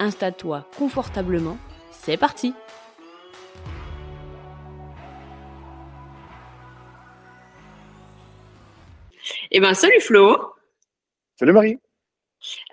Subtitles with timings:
[0.00, 1.58] Installe-toi confortablement,
[1.92, 2.54] c'est parti.
[9.50, 10.54] Eh ben salut Flo.
[11.36, 11.78] Salut Marie.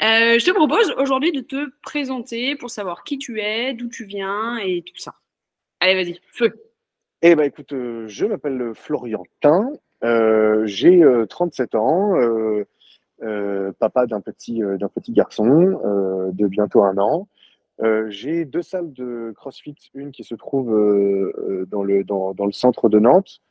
[0.01, 4.05] Euh, Je te propose aujourd'hui de te présenter pour savoir qui tu es, d'où tu
[4.05, 5.15] viens et tout ça.
[5.81, 6.53] Allez, vas-y, feu.
[7.21, 9.69] Eh ben écoute, euh, je m'appelle Floriantin,
[10.05, 12.65] euh, j'ai 37 ans, euh,
[13.79, 17.27] papa d'un petit, euh, petit garçon euh, de bientôt un an.
[18.09, 20.69] j'ai deux salles de CrossFit, une qui se trouve
[21.67, 23.41] dans, le, dans, dans, le centre de Nantes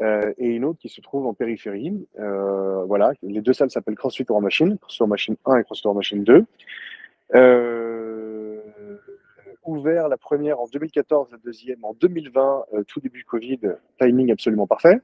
[0.00, 2.06] et une autre qui se trouve en périphérie.
[2.16, 5.94] voilà, les deux salles s'appellent CrossFit War Machine, CrossFit War Machine 1 et CrossFit War
[5.94, 6.44] Machine 2.
[9.66, 13.60] ouvert la première en 2014, la deuxième en 2020, tout début Covid,
[13.98, 15.00] timing absolument parfait.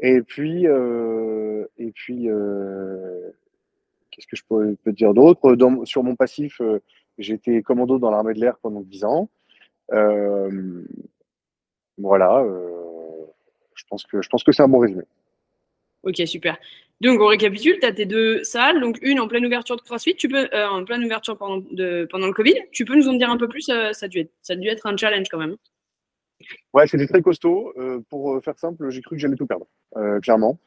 [0.00, 3.30] Et puis, euh, et puis euh,
[4.10, 5.56] qu'est-ce que je peux, dire d'autre?
[5.84, 6.80] Sur mon passif, euh,
[7.18, 9.30] j'étais commando dans l'armée de l'air pendant 10 ans.
[11.98, 12.44] Voilà,
[13.74, 15.04] je pense que, que c'est un bon résumé.
[16.02, 16.58] Ok, super.
[17.00, 20.14] Donc, on récapitule, tu as tes deux salles, donc une en pleine ouverture de CrossFit,
[20.14, 22.54] tu peux, en pleine ouverture pendant, de, pendant le Covid.
[22.70, 24.68] Tu peux nous en dire un peu plus ça, a dû être, ça a dû
[24.68, 25.56] être un challenge quand même.
[26.72, 27.72] Ouais, c'était très costaud.
[27.78, 30.58] Euh, pour faire simple, j'ai cru que j'allais tout perdre, euh, clairement,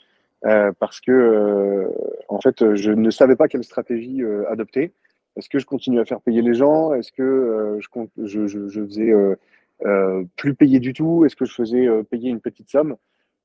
[0.45, 1.87] euh, parce que
[2.29, 4.93] en fait, je ne savais pas quelle stratégie adopter.
[5.35, 6.93] Est-ce que je continue à faire payer les gens?
[6.93, 9.13] Est-ce que je, faisais
[10.35, 11.25] plus payer du tout?
[11.25, 12.97] Est-ce que je faisais payer une petite somme?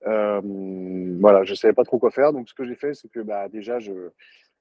[0.04, 2.32] Voilà, je savais pas trop quoi faire.
[2.32, 3.78] Donc, ce que j'ai fait, c'est que bah, déjà,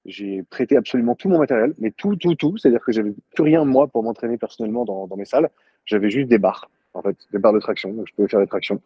[0.05, 2.57] j'ai prêté absolument tout mon matériel, mais tout, tout, tout.
[2.57, 5.49] C'est-à-dire que j'avais plus rien moi pour m'entraîner personnellement dans, dans mes salles.
[5.85, 7.91] J'avais juste des barres en fait, des barres de traction.
[7.93, 8.81] Donc, je pouvais faire des tractions.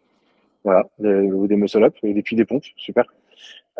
[0.64, 3.04] Voilà, ou des muscle-up, et puis des pompes, super.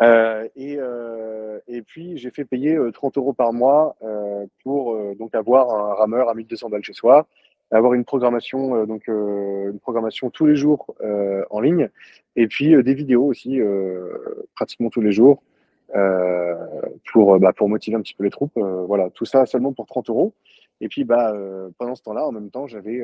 [0.01, 3.95] Euh, et, euh, et puis, j'ai fait payer 30 euh, euros par mois
[4.63, 7.27] pour donc avoir un rameur à 1200 balles chez soi,
[7.71, 10.95] avoir une programmation, donc une programmation tous les jours
[11.49, 11.89] en ligne,
[12.35, 13.59] et puis des vidéos aussi,
[14.55, 15.43] pratiquement tous les jours,
[17.11, 18.57] pour, bah, pour motiver un petit peu les troupes.
[18.57, 20.33] voilà, tout ça seulement pour 30 euros.
[20.81, 21.33] Et puis, bah,
[21.77, 23.03] pendant ce temps-là, en même temps, j'avais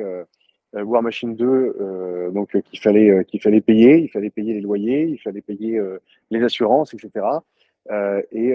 [0.82, 4.60] War Machine 2, euh, donc euh, qu'il fallait qu'il fallait payer, il fallait payer les
[4.60, 5.80] loyers, il fallait payer
[6.30, 7.26] les assurances, etc.
[8.32, 8.52] et,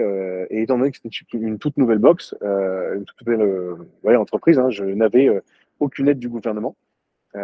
[0.50, 5.30] étant donné que c'était une toute nouvelle box, une toute nouvelle entreprise, hein, je n'avais
[5.80, 6.76] aucune aide du gouvernement,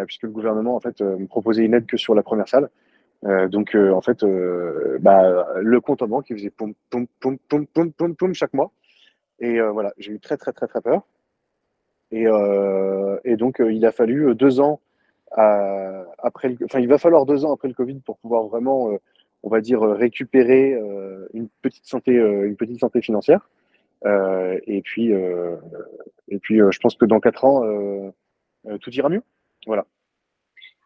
[0.07, 2.69] puisque le gouvernement en fait me proposait une aide que sur la première salle.
[3.49, 4.25] donc en fait,
[5.01, 8.55] bah, le compte en banque il faisait poum poum poum poum poum poum poum chaque
[8.55, 8.71] mois.
[9.41, 11.03] Et voilà, j'ai eu très très très très peur.
[12.11, 14.81] Et, euh, et donc, euh, il a fallu euh, deux ans
[15.31, 18.99] après, enfin, il va falloir deux ans après le Covid pour pouvoir vraiment,
[19.43, 20.73] on va dire, récupérer
[21.35, 23.47] une petite santé, une petite santé financière.
[24.07, 27.63] et puis, et puis, je pense que dans quatre ans,
[28.81, 29.23] tout ira mieux.
[29.67, 29.85] Voilà.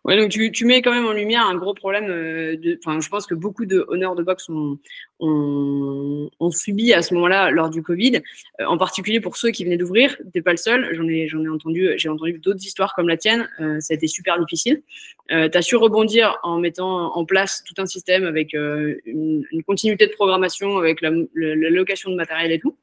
[0.05, 2.07] Ouais, donc tu, tu, mets quand même en lumière un gros problème.
[2.09, 4.77] Euh, enfin, je pense que beaucoup de honneurs de boxe ont,
[5.21, 8.21] ont, ont subi à ce moment-là lors du Covid,
[8.61, 10.17] euh, en particulier pour ceux qui venaient d'ouvrir.
[10.33, 10.89] T'es pas le seul.
[10.93, 13.49] J'en ai, j'en ai entendu, j'ai entendu d'autres histoires comme la tienne.
[13.61, 14.83] Euh, ça a été super difficile.
[15.31, 19.45] Euh, tu as su rebondir en mettant en place tout un système avec euh, une,
[19.53, 22.77] une, continuité de programmation, avec la, la, location de matériel et tout.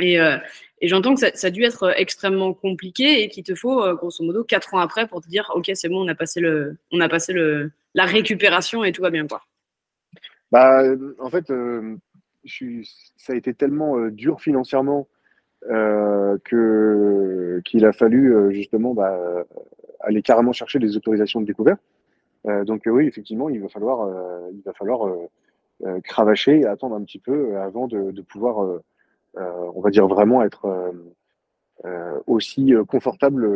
[0.00, 0.38] Et, euh,
[0.80, 4.24] et j'entends que ça, a dû être extrêmement compliqué et qu'il te faut, euh, grosso
[4.24, 7.00] modo, quatre ans après pour te dire, OK, c'est bon, on a passé, le, on
[7.00, 9.26] a passé le, la récupération et tout va bien.
[9.26, 9.42] Quoi.
[10.50, 10.82] Bah,
[11.18, 11.96] en fait, euh,
[13.16, 15.08] ça a été tellement euh, dur financièrement
[15.70, 19.16] euh, que, qu'il a fallu euh, justement bah,
[20.00, 21.80] aller carrément chercher des autorisations de découverte.
[22.44, 24.08] donc oui, effectivement, il va falloir,
[24.52, 25.08] il va falloir
[26.02, 28.82] cravacher et attendre un petit peu avant de, pouvoir euh,
[29.36, 30.92] on va dire vraiment être euh,
[31.84, 33.48] euh, aussi confortable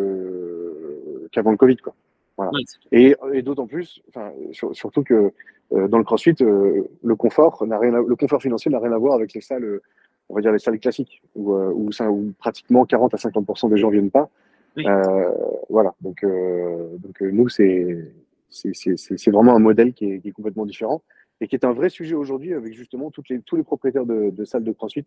[1.32, 1.76] qu'avant le Covid.
[1.76, 1.94] Quoi.
[2.36, 2.52] Voilà.
[2.92, 5.32] Et, et d'autant plus, enfin, surtout que
[5.70, 9.14] dans le CrossFit, le confort n'a rien, à, le confort financier n'a rien à voir
[9.14, 9.80] avec les salles,
[10.28, 13.90] on va dire les salles classiques, où, où, où pratiquement 40 à 50% des gens
[13.90, 14.28] viennent pas.
[14.76, 14.86] Oui.
[14.86, 15.30] Euh,
[15.68, 15.94] voilà.
[16.00, 18.12] Donc, euh, donc nous, c'est
[18.48, 21.02] c'est vraiment un modèle qui est, qui est, complètement différent
[21.40, 24.30] et qui est un vrai sujet aujourd'hui avec justement toutes les, tous les propriétaires de,
[24.30, 25.04] de salles de CrossFit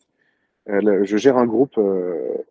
[0.67, 1.79] je gère un groupe,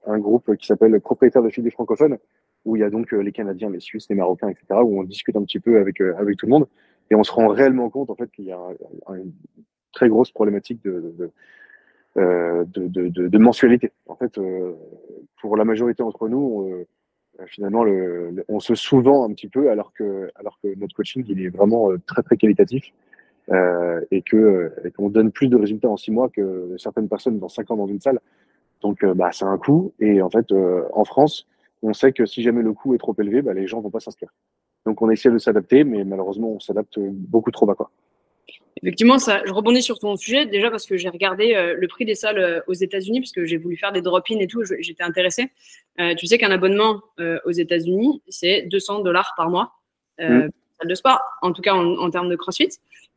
[0.06, 2.18] un groupe qui s'appelle Propriétaire de filles francophones,
[2.64, 5.36] où il y a donc les Canadiens, les Suisses, les Marocains, etc., où on discute
[5.36, 6.66] un petit peu avec, avec tout le monde.
[7.10, 8.58] Et on se rend réellement compte en fait qu'il y a
[9.08, 9.32] une
[9.92, 11.14] très grosse problématique de,
[12.16, 13.92] de, de, de, mensualité.
[14.06, 14.38] En fait,
[15.40, 16.84] pour la majorité d'entre nous,
[17.46, 21.44] finalement, le, on se sous-vend un petit peu alors que, alors que notre coaching, il
[21.44, 22.92] est vraiment très, très qualitatif.
[23.50, 27.38] Euh, et que et qu'on donne plus de résultats en six mois que certaines personnes
[27.38, 28.20] dans cinq ans dans une salle.
[28.82, 29.94] Donc, euh, bah, c'est un coût.
[30.00, 31.46] Et en fait, euh, en France,
[31.82, 34.00] on sait que si jamais le coût est trop élevé, bah, les gens vont pas
[34.00, 34.28] s'inscrire.
[34.84, 37.74] Donc, on essaie de s'adapter, mais malheureusement, on s'adapte beaucoup trop bas.
[37.74, 37.90] Quoi.
[38.82, 42.14] Effectivement, ça, je rebondis sur ton sujet déjà parce que j'ai regardé le prix des
[42.14, 45.50] salles aux États-Unis parce que j'ai voulu faire des drop-in et tout, j'étais intéressée.
[46.16, 47.00] tu sais qu'un abonnement
[47.44, 49.72] aux États-Unis, c'est 200 dollars par mois.
[50.20, 50.48] Mmh.
[50.78, 52.68] Salle de sport, en tout cas en, en termes de CrossFit.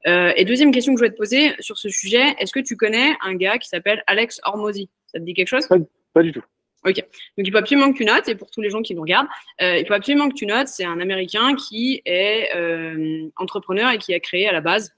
[0.07, 2.75] Euh, et deuxième question que je vais te poser sur ce sujet, est-ce que tu
[2.75, 4.89] connais un gars qui s'appelle Alex Hormozy?
[5.07, 5.67] Ça te dit quelque chose?
[6.13, 6.43] Pas, du tout.
[6.85, 6.95] Ok.
[6.95, 9.27] Donc il faut absolument que tu notes, et pour tous les gens qui nous regardent,
[9.61, 13.97] euh, il faut absolument que tu notes, c'est un Américain qui est euh, entrepreneur et
[13.97, 14.91] qui a créé à la base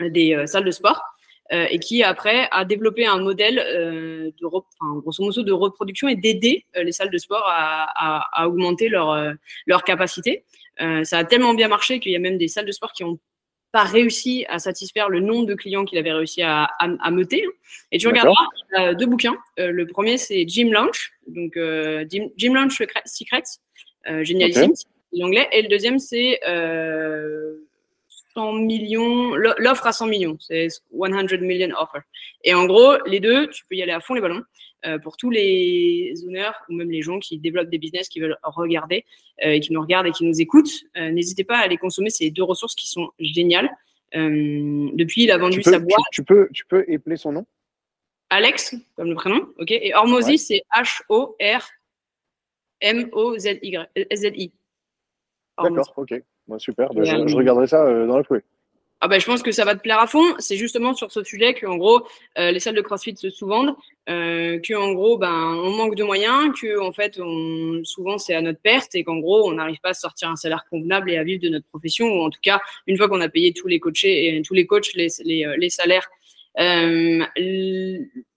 [0.00, 1.02] des salles de sport.
[1.50, 6.64] et qui après a développé un modèle de, enfin, grosso modo de reproduction et d'aider
[6.74, 9.34] les salles de sport à, à, à augmenter leur,
[9.66, 10.44] leur capacité.
[10.78, 13.18] ça a tellement bien marché qu'il y a même des salles de sport qui ont
[13.72, 17.44] pas réussi à satisfaire le nombre de clients qu'il avait réussi à, à, meuter.
[17.92, 18.46] Et tu regarderas
[18.78, 19.36] euh, deux bouquins.
[19.58, 23.42] Euh, le premier, c'est Jim Launch, donc euh, Jim, Jim Launch Secrets,
[24.22, 24.72] génialissime,
[25.12, 25.48] l'anglais.
[25.52, 26.40] Et le deuxième, c'est
[28.34, 30.80] 100 millions, l'offre à 100 millions, c'est 100
[31.40, 32.00] million offer.
[32.44, 34.42] Et en gros, les deux, tu peux y aller à fond les ballons.
[34.86, 38.38] Euh, pour tous les honneurs ou même les gens qui développent des business, qui veulent
[38.42, 39.04] regarder
[39.44, 42.08] euh, et qui nous regardent et qui nous écoutent, euh, n'hésitez pas à les consommer.
[42.08, 43.68] C'est deux ressources qui sont géniales.
[44.14, 46.00] depuis, il a vendu sa boîte.
[46.12, 47.44] Tu, peux, tu peux épeler son nom?
[48.30, 49.70] Alex, comme le prénom, ok.
[49.70, 51.42] Et Hormozy, c'est H-O-R-M-O-Z-I.
[55.58, 56.22] D'accord, ok.
[56.58, 56.92] Super.
[56.94, 58.42] Ben, je, je, regarderai ça dans la foulée.
[59.02, 60.34] Ah ben, je pense que ça va te plaire à fond.
[60.38, 62.06] C'est justement sur ce sujet que, en gros,
[62.38, 63.74] euh, les salles de CrossFit se sous-vendent,
[64.10, 68.34] euh, que en gros, ben, on manque de moyens, que en fait, on, souvent c'est
[68.34, 71.16] à notre perte et qu'en gros, on n'arrive pas à sortir un salaire convenable et
[71.16, 72.08] à vivre de notre profession.
[72.08, 74.66] Ou en tout cas, une fois qu'on a payé tous les coachés et tous les
[74.66, 76.06] coachs, les, les, euh, les salaires,
[76.58, 77.24] euh,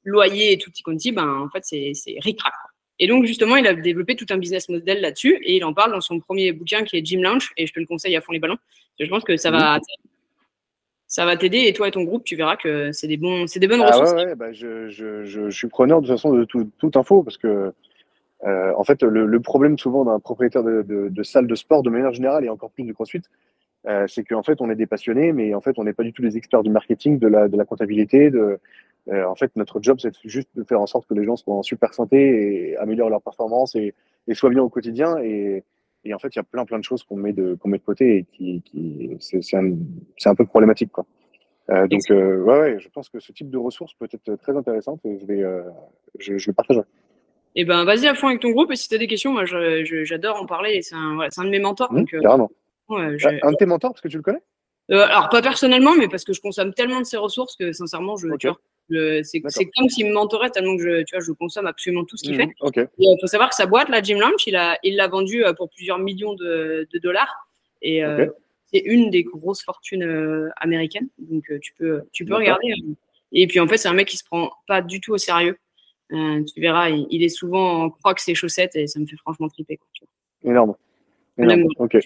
[0.05, 2.53] loyer et tout petit conti, ben en fait, c'est c'est ric-rac.
[2.99, 5.91] Et donc, justement, il a développé tout un business model là-dessus et il en parle
[5.91, 8.31] dans son premier bouquin qui est Gym Launch et je te le conseille à fond
[8.31, 8.57] les ballons.
[8.99, 9.79] Je pense que ça va,
[11.07, 13.59] ça va t'aider et toi et ton groupe, tu verras que c'est des, bons, c'est
[13.59, 14.13] des bonnes ah ressources.
[14.13, 17.37] Ouais, bah je, je, je, suis preneur de toute façon de tout, toute info parce
[17.37, 17.73] que
[18.45, 21.81] euh, en fait, le, le problème souvent d'un propriétaire de, de, de, salle de sport
[21.81, 23.21] de manière générale et encore plus du CrossFit,
[23.87, 26.13] euh, c'est qu'en fait, on est des passionnés, mais en fait, on n'est pas du
[26.13, 28.29] tout des experts du marketing, de la, de la comptabilité.
[28.31, 28.59] De,
[29.09, 31.55] euh, en fait, notre job, c'est juste de faire en sorte que les gens soient
[31.55, 32.17] en super santé
[32.71, 33.93] et améliorent leur performance et,
[34.27, 35.17] et soient bien au quotidien.
[35.19, 35.63] Et,
[36.05, 37.77] et en fait, il y a plein plein de choses qu'on met de qu'on met
[37.77, 39.71] de côté et qui, qui c'est un,
[40.25, 41.05] un peu problématique quoi.
[41.69, 44.55] Euh, donc euh, ouais, ouais, je pense que ce type de ressources peut être très
[44.57, 45.63] intéressante et je vais euh,
[46.19, 46.81] je, je vais partager.
[47.55, 49.45] Eh ben vas-y à fond avec ton groupe et si tu as des questions, moi
[49.45, 50.81] j'adore en parler.
[50.81, 51.93] C'est un, voilà, un de mes mentors.
[51.93, 52.51] Mmh, donc, euh, carrément.
[52.93, 53.27] Ouais, je...
[53.27, 54.41] Un de tes mentors parce que tu le connais?
[54.91, 58.17] Euh, Alors pas personnellement, mais parce que je consomme tellement de ses ressources que sincèrement
[58.17, 58.27] je.
[58.27, 58.51] Okay.
[59.23, 59.41] C'est
[59.75, 62.35] comme s'il me mentorait tellement que je, tu vois, je consomme absolument tout ce qu'il
[62.35, 62.49] mmh, fait.
[62.59, 62.85] Okay.
[62.97, 65.99] Il faut savoir que sa boîte, la Gym Launch, il l'a il vendue pour plusieurs
[65.99, 67.47] millions de, de dollars.
[67.81, 68.29] Et okay.
[68.71, 71.07] c'est une des grosses fortunes américaines.
[71.17, 72.71] Donc tu peux, tu peux regarder.
[72.71, 72.93] Hein.
[73.31, 75.57] Et puis en fait, c'est un mec qui se prend pas du tout au sérieux.
[76.11, 79.17] Euh, tu verras, il, il, est souvent en croque ses chaussettes et ça me fait
[79.17, 79.77] franchement triper.
[79.77, 80.51] Quoi, tu vois.
[80.51, 80.75] Énorme.
[81.37, 81.67] Énorme.
[81.79, 81.97] Ok.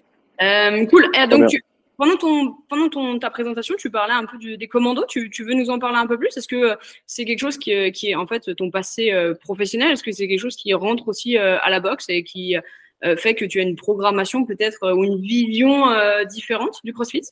[0.42, 1.10] Euh, cool.
[1.16, 1.64] Et donc, tu,
[1.98, 5.06] pendant ton, pendant ton, ta présentation, tu parlais un peu du, des commandos.
[5.08, 6.36] Tu, tu, veux nous en parler un peu plus?
[6.38, 9.92] Est-ce que c'est quelque chose qui, qui, est en fait ton passé euh, professionnel?
[9.92, 12.56] Est-ce que c'est quelque chose qui rentre aussi euh, à la boxe et qui
[13.04, 15.86] euh, fait que tu as une programmation peut-être ou une vision
[16.30, 17.24] différente du CrossFit?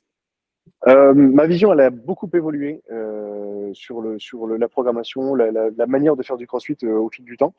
[0.87, 5.51] Euh, ma vision, elle a beaucoup évolué euh, sur, le, sur le, la programmation, la,
[5.51, 7.53] la, la, manière de faire du CrossFit euh, au fil du temps.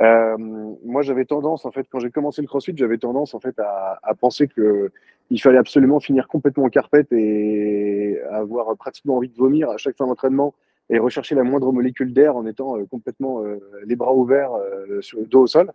[0.00, 3.58] Euh, moi, j'avais tendance, en fait, quand j'ai commencé le CrossFit, j'avais tendance, en fait,
[3.58, 4.90] à, à penser que
[5.30, 9.96] il fallait absolument finir complètement en carpette et avoir pratiquement envie de vomir à chaque
[9.96, 10.54] fin d'entraînement
[10.90, 13.42] et rechercher la moindre molécule d'air en étant euh, complètement
[13.86, 14.52] les bras ouverts
[15.00, 15.72] sur le dos au sol.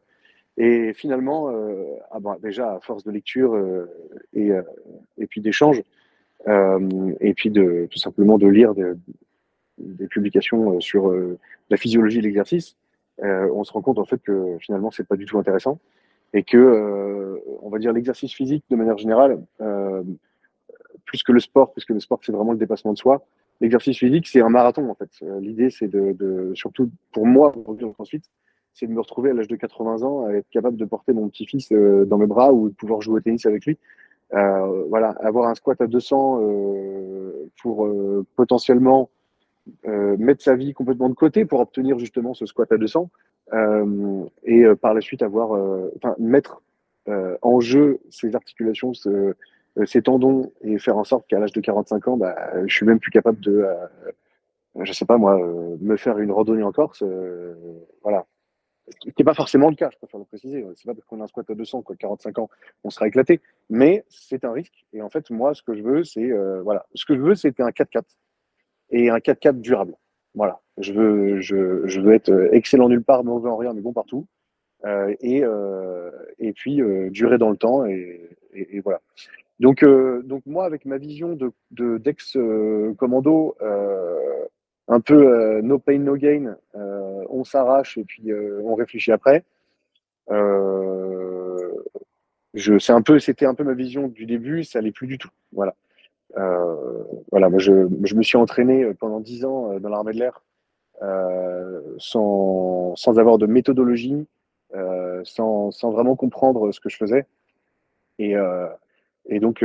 [0.57, 1.51] Et finalement,
[2.11, 3.55] ah ben, déjà à force de lecture
[4.33, 4.51] et,
[5.17, 5.83] et puis d'échanges,
[6.47, 11.37] et puis de, tout simplement de lire des, publications euh, sur euh,
[11.69, 12.77] la physiologie de l'exercice,
[13.21, 15.79] on se rend compte en fait que finalement c'est pas du tout intéressant
[16.33, 19.41] et que on va dire l'exercice physique de manière générale,
[21.05, 23.25] plus que le sport, puisque le sport c'est vraiment le dépassement de soi,
[23.59, 25.09] l'exercice physique, c'est un marathon en fait.
[25.41, 27.55] L'idée, c'est de, de, surtout pour moi,
[27.97, 28.25] ensuite,
[28.75, 31.27] c'est de me retrouver à l'âge de 80 ans à être capable de porter mon
[31.27, 33.79] petit-fils dans mes bras ou de pouvoir jouer au tennis avec lui.
[34.33, 39.09] Euh, voilà, avoir un squat à 200 euh, pour euh, potentiellement
[39.85, 43.09] mettre sa vie complètement de côté pour obtenir justement ce squat à 200
[44.43, 45.51] et par la suite avoir,
[45.97, 46.61] enfin mettre
[47.41, 52.15] en jeu ses articulations, ses tendons et faire en sorte qu'à l'âge de 45 ans,
[52.15, 52.33] bah,
[52.65, 53.65] je suis même plus capable de,
[54.79, 55.37] je sais pas moi,
[55.81, 57.03] me faire une randonnée en Corse.
[59.03, 60.65] Ce n'est pas forcément le cas, je préfère le préciser.
[60.75, 62.49] C'est pas parce qu'on a un squat à 200, quoi, 45 ans,
[62.83, 63.41] on sera éclaté.
[63.69, 64.85] Mais c'est un risque.
[64.93, 67.35] Et en fait, moi, ce que je veux, c'est euh, voilà, ce que je veux,
[67.35, 68.03] c'était un 4-4
[68.91, 69.95] et un 4-4 durable.
[70.33, 73.93] Voilà, je veux, je, je, veux être excellent nulle part, mauvais en rien, mais bon
[73.93, 74.27] partout.
[74.85, 79.01] Euh, et, euh, et puis euh, durer dans le temps et, et, voilà.
[79.59, 82.37] Donc, euh, donc moi, avec ma vision de d'ex
[82.97, 83.55] commando,
[84.87, 88.31] un peu no pain no gain, on s'arrache et puis
[88.63, 89.43] on réfléchit après.
[92.53, 95.17] je, c'est un peu, c'était un peu ma vision du début, ça l'est plus du
[95.17, 95.29] tout.
[95.51, 95.75] Voilà.
[96.37, 100.43] Euh, voilà, moi je, je, me suis entraîné pendant dix ans dans l'armée de l'air
[101.01, 104.25] euh, sans, sans, avoir de méthodologie,
[104.75, 107.25] euh, sans, sans, vraiment comprendre ce que je faisais.
[108.19, 108.35] Et,
[109.27, 109.63] et donc,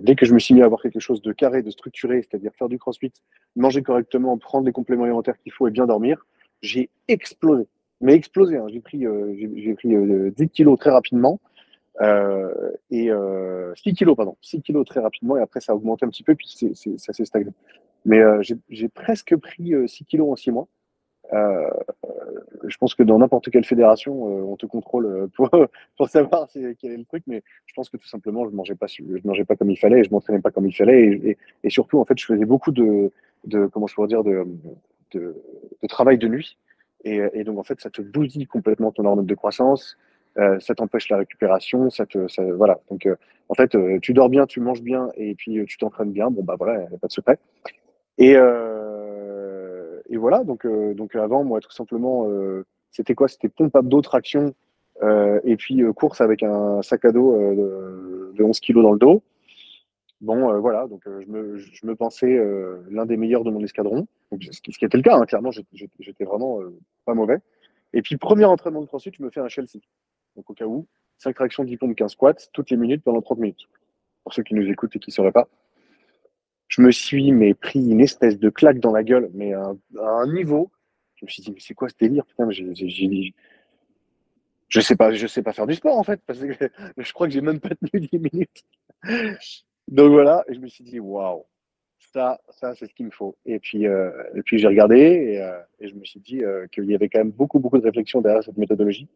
[0.00, 2.52] dès que je me suis mis à avoir quelque chose de carré, de structuré, c'est-à-dire
[2.58, 3.12] faire du crossfit,
[3.56, 6.26] manger correctement, prendre les compléments alimentaires qu'il faut et bien dormir,
[6.60, 7.66] j'ai explosé.
[8.00, 8.66] Mais explosé, hein.
[8.68, 11.40] j'ai pris, euh, j'ai pris euh, 10 kilos très rapidement.
[12.00, 16.04] Euh, et euh, 6 kilos, pardon, 6 kilos très rapidement, et après ça a augmenté
[16.04, 16.48] un petit peu, puis
[16.96, 17.50] ça s'est stagné.
[18.04, 20.68] Mais euh, j'ai presque pris 6 euh, kilos en 6 mois.
[21.32, 21.70] Euh,
[22.66, 25.50] je pense que dans n'importe quelle fédération, on te contrôle pour,
[25.96, 29.44] pour savoir quel est le truc, mais je pense que tout simplement, je je mangeais
[29.44, 32.26] pas comme il fallait, je m'entraînais pas comme il fallait, et, surtout, en fait, je
[32.26, 33.10] faisais beaucoup de,
[33.72, 34.46] comment je dire, de,
[35.88, 36.58] travail de nuit.
[37.04, 39.96] Et, donc, en fait, ça te bousille complètement ton hormone de croissance,
[40.38, 42.18] euh, ça t'empêche la récupération, ça te,
[42.52, 42.80] voilà.
[42.90, 43.14] Donc, euh,
[43.48, 46.30] en fait, euh, tu dors bien, tu manges bien, et puis euh, tu t'entraînes bien.
[46.30, 47.38] Bon, bah voilà, il n'y a pas de secret.
[48.18, 48.83] Et, euh,
[50.14, 50.44] et voilà.
[50.44, 52.26] Donc, donc avant, moi, tout simplement,
[52.90, 53.28] c'était quoi?
[53.28, 54.54] C'était pompe abdos, traction,
[55.02, 59.22] et puis course avec un sac à dos de, de 11 kilos dans le dos.
[60.24, 61.22] Bon, euh, voilà, donc euh,
[61.58, 64.84] je, me, pensais euh, l'un des meilleurs de mon escadron, donc, ce, qui, ce, qui,
[64.86, 66.60] était le cas, hein, clairement, j'étais vraiment
[67.04, 67.38] pas mauvais.
[67.92, 69.80] Et puis, premier entraînement de CrossFit, je me fais un Chelsea.
[70.34, 70.86] Donc, au cas où,
[71.18, 73.68] 5 tractions, 10 pompes, 15 squats, toutes les minutes pendant 30 minutes.
[74.22, 75.46] Pour ceux qui nous écoutent et qui ne sauraient pas.
[76.74, 80.32] Je me suis mais, pris une espèce de claque dans la gueule, mais à, un
[80.32, 80.72] niveau.
[81.14, 82.26] Je me suis dit, mais c'est quoi ce délire?
[82.26, 82.48] Putain.
[84.68, 86.52] Je sais pas, je sais pas faire du sport en fait, parce que
[86.96, 88.64] je crois que j'ai même pas tenu 10 minutes.
[89.88, 91.44] Donc voilà, je me suis dit, waouh,
[92.12, 93.36] ça, ça c'est ce qu'il me faut.
[93.46, 94.10] Et puis, euh,
[94.44, 97.20] puis j'ai regardé et, euh, et, je me suis dit euh, qu'il y avait quand
[97.20, 99.06] même beaucoup, beaucoup de réflexion derrière cette méthodologie.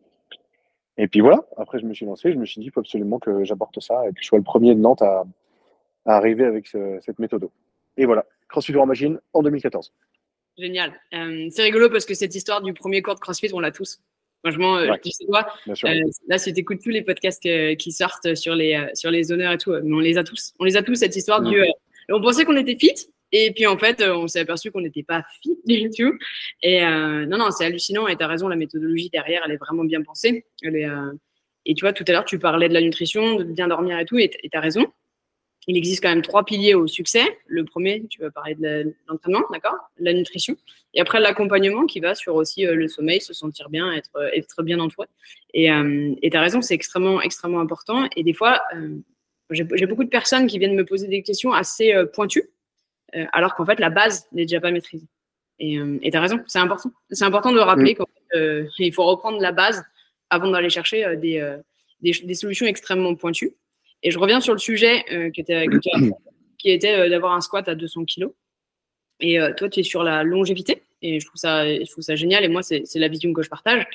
[0.97, 3.19] Et puis voilà, après je me suis lancé, je me suis dit, il faut absolument
[3.19, 5.25] que j'apporte ça et que je sois le premier de Nantes à,
[6.09, 7.49] à arriver avec ce, cette méthode.
[7.97, 9.93] Et voilà, CrossFit War Machine en 2014.
[10.57, 10.93] Génial.
[11.15, 14.00] Euh, c'est rigolo parce que cette histoire du premier cours de CrossFit, on l'a tous.
[14.43, 17.47] Franchement, euh, tu sais quoi euh, Là, si tu écoutes tous les podcasts
[17.77, 20.55] qui sortent sur les, sur les honneurs et tout, on les a tous.
[20.59, 21.62] On les a tous, cette histoire du.
[22.09, 25.25] on pensait qu'on était fit, et puis en fait, on s'est aperçu qu'on n'était pas
[25.43, 26.17] fit du tout.
[26.62, 28.07] Et non, non, c'est hallucinant.
[28.07, 30.47] Et tu as raison, la méthodologie derrière, elle est vraiment bien pensée.
[30.62, 30.88] Elle est,
[31.67, 34.05] et tu vois, tout à l'heure, tu parlais de la nutrition, de bien dormir et
[34.05, 34.87] tout, et tu as raison
[35.68, 37.38] il existe quand même trois piliers au succès.
[37.46, 39.76] Le premier, tu vas parler de l'entraînement, d'accord?
[39.98, 40.56] La nutrition.
[40.94, 44.30] Et après, l'accompagnement qui va sur aussi euh, le sommeil, se sentir bien, être, euh,
[44.32, 45.06] être bien entouré.
[45.52, 48.08] Et euh, tu as raison, c'est extrêmement, extrêmement important.
[48.16, 48.96] Et des fois, euh,
[49.50, 52.50] j'ai beaucoup de personnes qui viennent me poser des questions assez pointues,
[53.32, 55.06] alors qu'en fait, la base n'est déjà pas maîtrisée.
[55.58, 55.78] Et
[56.10, 56.92] tu as raison, c'est important.
[57.10, 58.68] C'est important de rappeler mmh.
[58.76, 59.82] qu'il faut reprendre la base
[60.28, 61.56] avant d'aller chercher des,
[62.02, 63.54] des, des solutions extrêmement pointues.
[64.02, 65.67] Et je reviens sur le sujet euh, qui était,
[66.59, 68.28] qui était d'avoir un squat à 200 kg.
[69.21, 70.83] Et euh, toi, tu es sur la longévité.
[71.02, 72.45] Et je trouve ça, je trouve ça génial.
[72.45, 73.87] Et moi, c'est la vision que je partage.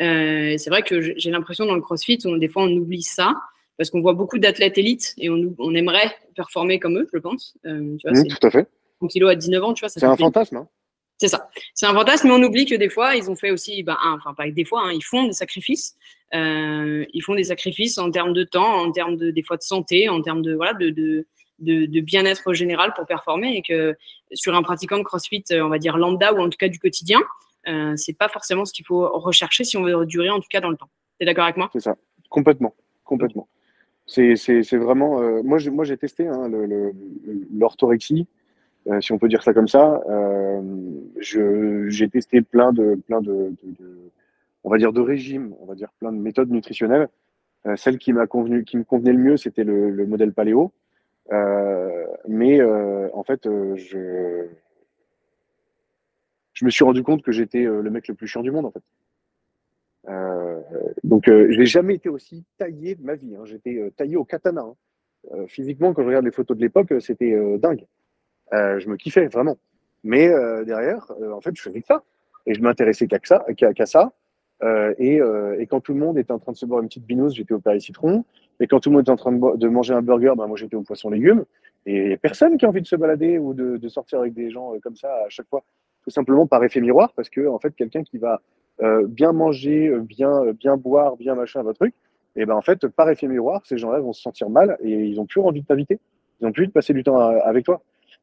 [0.00, 3.34] Euh, c'est vrai que j'ai l'impression dans le CrossFit, on, des fois, on oublie ça
[3.76, 7.56] parce qu'on voit beaucoup d'athlètes élites et on, on, aimerait performer comme eux, je pense.
[7.66, 8.68] Euh, tu vois, mmh, tout à fait.
[9.00, 9.88] 100 kg à 19 ans, tu vois.
[9.88, 10.56] C'est un fantasme.
[10.56, 10.68] Hein
[11.22, 11.48] c'est ça.
[11.72, 14.34] C'est un fantasme, mais on oublie que des fois, ils ont fait aussi, ben, enfin
[14.34, 15.96] pas des fois, hein, ils font des sacrifices.
[16.34, 19.62] Euh, ils font des sacrifices en termes de temps, en termes de des fois de
[19.62, 21.26] santé, en termes de voilà de, de,
[21.60, 23.94] de, bien-être général pour performer et que
[24.32, 27.20] sur un pratiquant de CrossFit, on va dire lambda ou en tout cas du quotidien,
[27.68, 30.60] euh, c'est pas forcément ce qu'il faut rechercher si on veut durer en tout cas
[30.60, 30.90] dans le temps.
[31.20, 31.70] Tu es d'accord avec moi?
[31.72, 31.94] C'est ça,
[32.30, 32.74] complètement,
[33.04, 33.46] complètement.
[34.06, 34.34] C'est
[34.72, 36.50] vraiment, euh, moi j'ai testé hein,
[37.54, 38.26] l'orthorexie.
[39.00, 40.00] Si on peut dire ça comme ça.
[41.18, 43.52] j'ai testé plein de, plein de,
[44.64, 47.08] on va dire de régimes, on va dire plein de méthodes nutritionnelles.
[47.76, 50.72] celle qui m'a convenu, qui me convenait le mieux, c'était le, le, modèle paléo.
[52.28, 54.48] mais en fait, je
[56.64, 58.82] me suis rendu compte que j'étais le mec le plus chiant du monde en fait.
[60.08, 60.60] Euh,
[61.04, 63.36] donc, euh, je n'ai jamais été aussi taillé de ma vie.
[63.36, 63.44] Hein.
[63.44, 64.62] J'étais euh, taillé au katana.
[64.62, 64.74] Hein.
[65.32, 67.84] Euh, physiquement, quand je regarde les photos de l'époque, c'était dingue.
[68.52, 69.56] Je me kiffais vraiment.
[70.04, 70.28] Mais
[70.64, 72.02] derrière, en fait, je faisais que ça.
[72.46, 73.20] Et je m'intéressais qu'à
[73.86, 74.12] ça.
[74.98, 75.20] Et,
[75.70, 77.60] quand tout le monde était en train de se boire une petite binouse, j'étais au
[77.60, 78.24] Paris Citron.
[78.60, 80.76] Et quand tout le monde était en train de, manger un burger, ben moi j'étais
[80.76, 81.44] au poisson légumes.
[81.86, 84.96] Et personne qui a envie de se balader ou de, sortir avec des gens comme
[84.96, 85.64] ça à chaque fois,
[86.04, 88.40] tout simplement par effet miroir, parce que en fait, quelqu'un qui va
[88.82, 91.94] euh, bien manger, euh, bien, euh, bien boire, bien machin, votre truc,
[92.36, 95.20] et ben en fait, par effet miroir, ces gens-là vont se sentir mal et ils
[95.20, 95.98] ont plus envie de t'inviter.
[96.40, 97.82] Ils ont plus envie de passer du temps avec toi.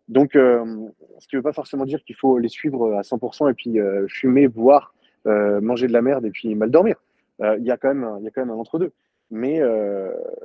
[0.09, 3.53] Donc, ce qui ne veut pas forcément dire qu'il faut les suivre à 100% et
[3.53, 4.93] puis fumer, boire,
[5.25, 6.95] manger de la merde et puis mal dormir.
[7.39, 8.91] Il y a quand même, y a quand même un entre-deux.
[9.31, 9.61] Mais,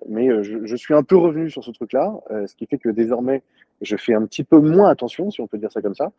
[0.06, 3.42] mais je, je, suis un peu revenu sur ce truc-là, ce qui fait que désormais,
[3.80, 6.12] je fais un petit peu moins attention, si on peut dire ça comme ça,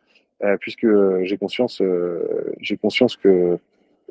[0.58, 0.88] puisque
[1.22, 1.80] j'ai conscience,
[2.60, 3.58] j'ai conscience que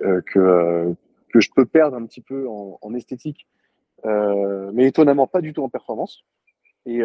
[0.01, 0.93] euh, que, euh,
[1.33, 3.47] que je peux perdre un petit peu en, en esthétique,
[4.05, 6.25] euh, mais étonnamment pas du tout en performance.
[6.85, 7.01] Et,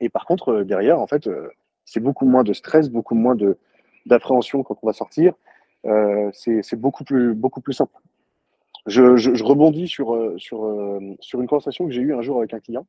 [0.00, 1.28] et par contre, derrière, en fait,
[1.84, 3.36] c'est beaucoup moins de stress, beaucoup moins
[4.06, 5.34] d'appréhension quand on va sortir.
[5.86, 7.92] Euh, c'est beaucoup plus, beaucoup plus simple.
[8.86, 12.60] Je, je, rebondis sur, sur, sur une conversation que j'ai eue un jour avec un
[12.60, 12.86] client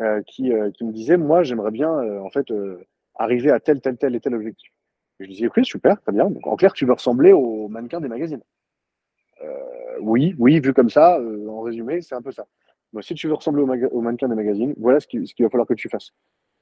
[0.00, 1.90] euh, qui, qui me disait, moi, j'aimerais bien
[2.20, 2.46] en fait
[3.14, 4.72] arriver à tel, tel, tel et tel objectif
[5.18, 6.30] je lui disais, ok, super, très bien.
[6.30, 8.42] Donc, en clair, tu veux ressembler au mannequin des magazines.
[9.42, 12.46] Euh, oui, oui, vu comme ça, euh, en résumé, c'est un peu ça.
[12.92, 15.74] Donc, si tu veux ressembler au, mannequin des magazines, voilà ce qu'il va falloir que
[15.74, 16.12] tu fasses.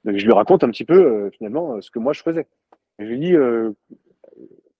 [0.06, 2.46] Donc, je lui raconte un petit peu, euh, finalement, ce que moi je faisais.
[2.98, 3.34] Je lui dis,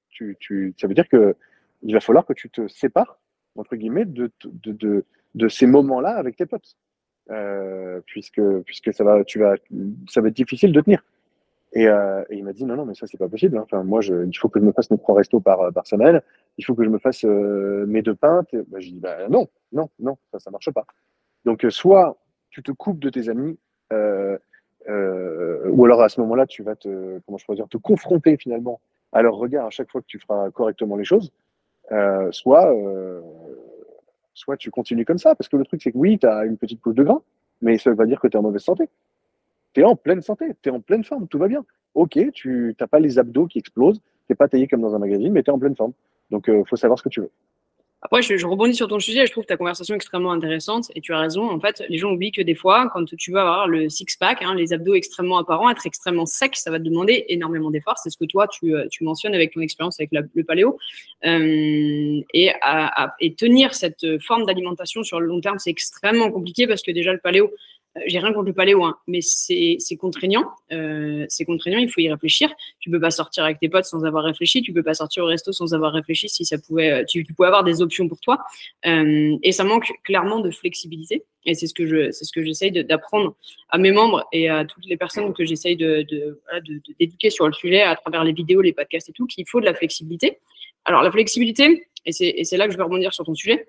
[0.08, 1.36] tu, ça veut dire que
[1.82, 3.18] il va falloir que tu te sépares,
[3.56, 6.76] entre guillemets, de, de, de, ces moments-là avec tes potes.
[8.06, 9.56] puisque, puisque ça va, tu vas,
[10.08, 11.02] ça va être difficile de tenir.
[11.76, 13.58] Euh, et, il m'a dit non, non, mais ça, c'est pas possible.
[13.58, 13.62] Hein.
[13.64, 16.22] Enfin, moi, il faut que je me fasse mes trois restos par, par semaine.
[16.58, 18.54] Il faut que je me fasse euh, mes deux pintes.
[18.68, 20.86] Bah, je dis bah, non, non, non, ça, ça marche pas.
[21.44, 22.16] Donc, euh, soit
[22.50, 23.58] tu te coupes de tes amis,
[24.88, 28.80] ou alors à ce moment-là, tu vas te, comment je dire, te confronter finalement
[29.12, 31.32] à leur regard à chaque fois que tu feras correctement les choses.
[32.30, 32.74] soit,
[34.34, 35.34] soit tu continues comme ça.
[35.34, 37.20] Parce que le truc, c'est que oui, tu as une petite couche de gras,
[37.62, 38.88] mais ça veut pas dire que tu es en mauvaise santé
[39.76, 41.62] tu es en pleine santé, tu es en pleine forme, tout va bien.
[41.92, 44.98] Ok, tu n'as pas les abdos qui explosent, tu n'es pas taillé comme dans un
[44.98, 45.92] magazine, mais tu es en pleine forme.
[46.30, 47.30] Donc, il euh, faut savoir ce que tu veux.
[48.02, 49.26] Après, je, rebondis sur ton sujet.
[49.26, 51.50] Je trouve ta conversation extrêmement intéressante et tu as raison.
[51.50, 54.54] En fait, les gens oublient que des fois, quand tu vas avoir le six-pack, hein,
[54.54, 57.98] les abdos extrêmement apparents, être extrêmement sec, ça va te demander énormément d'efforts.
[57.98, 60.78] C'est ce que toi, tu, euh, tu, mentionnes avec ton expérience avec le paléo.
[61.24, 62.52] Euh, et,
[63.20, 67.12] et tenir cette forme d'alimentation sur le long terme, c'est extrêmement compliqué parce que déjà,
[67.12, 67.50] le paléo, euh,
[68.06, 70.44] j'ai rien contre le paléo, hein, mais c'est contraignant.
[70.72, 72.52] Euh, c'est contraignant, il faut y réfléchir.
[72.80, 74.62] Tu peux pas sortir avec tes potes sans avoir réfléchi.
[74.62, 76.90] Tu peux pas sortir au resto sans avoir réfléchi si ça pouvait.
[76.90, 78.44] Euh, tu, pouvais avoir des options pour toi.
[78.86, 81.24] Euh, et ça manque clairement de flexibilité.
[81.44, 82.10] Et c'est ce que je,
[82.44, 83.36] j'essaye d'apprendre
[83.70, 86.40] à mes membres et à toutes les d'éduquer que j'essaye de, de,
[87.30, 89.74] sur le sujet à travers les vidéos, les podcasts et tout, qu'il faut de la
[89.74, 90.38] flexibilité.
[90.84, 93.68] Alors la flexibilité, et c'est là que je vais rebondir sur ton sujet.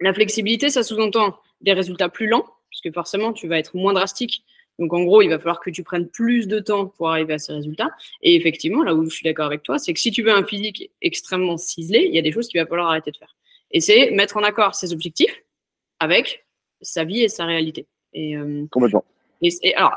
[0.00, 2.44] La flexibilité, ça sous-entend des résultats plus lents
[2.80, 4.44] puisque forcément, tu vas être moins drastique.
[4.78, 7.38] Donc, en gros, il va falloir que tu prennes plus de temps pour arriver à
[7.38, 7.90] ces résultats.
[8.22, 10.44] Et effectivement, là où je suis d'accord avec toi, c'est que si tu veux un
[10.44, 13.34] physique extrêmement ciselé, il y a des choses qu'il va falloir arrêter de faire.
[13.72, 15.42] Et c'est mettre en accord ses objectifs
[15.98, 16.46] avec
[16.80, 17.86] sa vie et sa réalité.
[18.12, 19.04] Et, euh, Complètement.
[19.42, 19.94] Et, alors,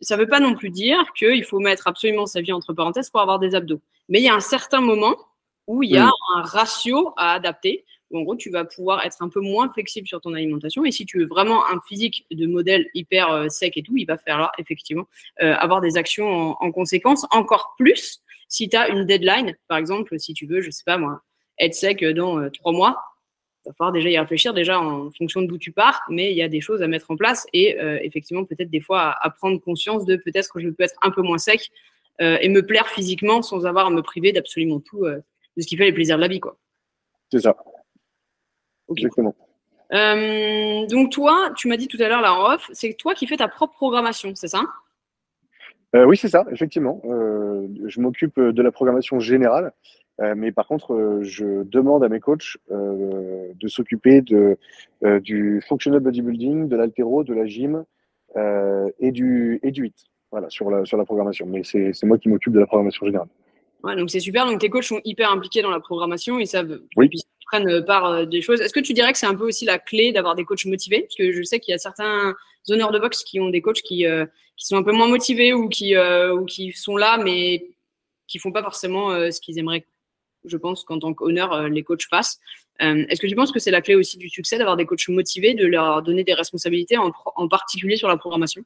[0.00, 3.10] ça ne veut pas non plus dire qu'il faut mettre absolument sa vie entre parenthèses
[3.10, 3.80] pour avoir des abdos.
[4.08, 5.16] Mais il y a un certain moment
[5.66, 7.84] où il y a un ratio à adapter
[8.16, 10.84] en gros, tu vas pouvoir être un peu moins flexible sur ton alimentation.
[10.84, 14.06] Et si tu veux vraiment un physique de modèle hyper euh, sec et tout, il
[14.06, 15.06] va falloir effectivement
[15.42, 19.56] euh, avoir des actions en, conséquence, encore plus si tu as une deadline.
[19.68, 21.22] Par exemple, si tu veux, je sais pas moi,
[21.58, 23.02] être sec dans euh, trois mois,
[23.64, 26.42] il va falloir déjà y réfléchir, déjà en fonction d'où tu pars, mais il y
[26.42, 30.04] a des choses à mettre en place et effectivement, peut-être des fois à, prendre conscience
[30.04, 31.70] de peut-être que je peux être un peu moins sec
[32.18, 35.22] et me plaire physiquement sans avoir à me priver d'absolument tout de
[35.62, 36.40] ce qui fait les plaisirs de la vie.
[37.30, 37.56] C'est ça.
[38.96, 39.34] Exactement.
[39.92, 43.26] Euh, donc toi, tu m'as dit tout à l'heure là en off, c'est toi qui
[43.26, 44.62] fais ta propre programmation, c'est ça?
[45.94, 47.02] Euh, Oui, c'est ça, effectivement.
[47.04, 49.72] Euh, je m'occupe de la programmation générale,
[50.36, 54.56] mais par contre, je demande à mes coachs de s'occuper de,
[55.18, 57.84] du functional bodybuilding, de l'altéro, de la gym
[58.36, 59.94] et du, et du HIT.
[60.30, 61.46] voilà, sur la, sur la programmation.
[61.46, 63.28] Mais c'est moi qui m'occupe de la programmation générale.
[63.82, 64.46] Ouais, donc c'est super.
[64.46, 67.10] Donc tes coachs sont hyper impliqués dans la programmation, ils savent, oui.
[67.52, 68.60] Prennent part des choses.
[68.60, 71.02] Est-ce que tu dirais que c'est un peu aussi la clé d'avoir des coachs motivés?
[71.02, 72.34] Parce que je sais qu'il y a certains
[72.68, 74.04] honneurs de boxe qui ont des coachs qui,
[74.56, 75.94] qui sont un peu moins motivés ou qui,
[76.74, 77.66] sont là, mais
[78.26, 79.84] qui font pas forcément ce qu'ils aimeraient
[80.44, 82.38] je pense qu'en tant qu'honneur, euh, les coachs passent.
[82.80, 85.08] Euh, est-ce que tu penses que c'est la clé aussi du succès d'avoir des coachs
[85.08, 88.62] motivés, de leur donner des responsabilités, en, particulier sur la programmation?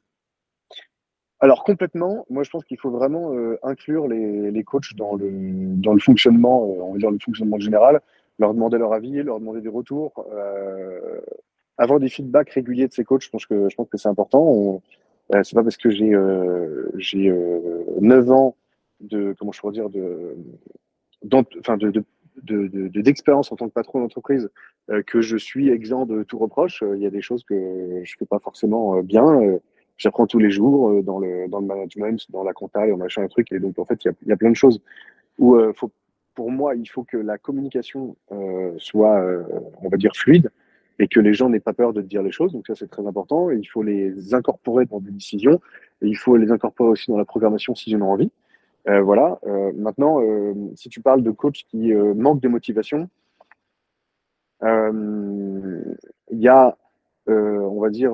[1.39, 5.99] Alors complètement, moi je pense qu'il faut vraiment euh, inclure les, les, coachs dans le
[5.99, 8.01] fonctionnement, on va dire le fonctionnement général,
[8.39, 10.25] leur demander leur avis, leur demander des retours,
[11.77, 14.81] avoir des feedbacks réguliers de ces coachs, je pense que, je pense que c'est important.
[15.31, 16.13] c'est pas parce que j'ai
[16.97, 17.33] j'ai
[17.99, 18.55] 9 ans
[19.01, 20.35] de, comment je pourrais dire, de,
[21.59, 22.03] enfin de,
[23.01, 24.49] d'expérience en tant que patron d'entreprise
[24.89, 26.83] euh, que je suis exempt de tout reproche.
[26.83, 29.59] Euh, il y a des choses que je fais pas forcément euh, bien.
[29.97, 33.27] J'apprends tous les jours dans le dans le management, dans la compta, et machin un
[33.27, 33.51] truc.
[33.51, 34.79] Et donc en fait, il y a, y a, plein de choses
[35.39, 35.91] où faut,
[36.37, 38.15] pour moi, il faut que la communication
[38.77, 39.19] soit,
[39.81, 40.51] on va dire, fluide
[40.99, 42.53] et que les gens n'aient pas peur de dire les choses.
[42.53, 43.49] Donc ça, c'est très important.
[43.49, 45.59] Et il faut les incorporer dans des décisions.
[46.03, 48.31] Et il faut les incorporer aussi dans la programmation si j'en ai envie.
[48.87, 49.39] Euh, voilà.
[49.47, 53.09] Euh, maintenant, euh, si tu parles de coach qui manque de motivation,
[54.61, 55.87] il
[56.31, 56.77] y a,
[57.27, 58.13] on va dire,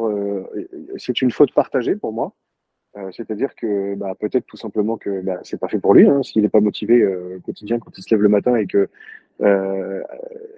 [0.95, 2.31] c'est une faute partagée pour moi.
[3.12, 6.08] C'est-à-dire que bah, peut-être tout simplement que bah, c'est pas fait pour lui.
[6.08, 8.88] Hein, S'il n'est pas motivé au quotidien quand il se lève le matin et que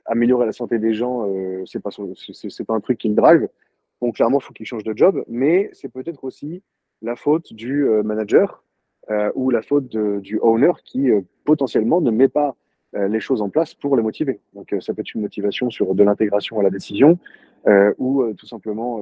[0.06, 1.26] améliorer la santé des gens,
[1.66, 1.92] c'est pas
[2.34, 3.48] c'est pas un truc qui le drive.
[4.02, 5.24] Donc clairement, il faut qu'il change de job.
[5.30, 6.62] Mais c'est peut-être aussi
[7.02, 8.66] la faute du manager
[9.12, 12.56] euh, ou la faute de, du owner qui euh, potentiellement ne met pas
[12.96, 14.40] euh, les choses en place pour les motiver.
[14.56, 17.20] Donc ça peut être une motivation sur de l'intégration à la décision
[17.98, 19.02] ou tout simplement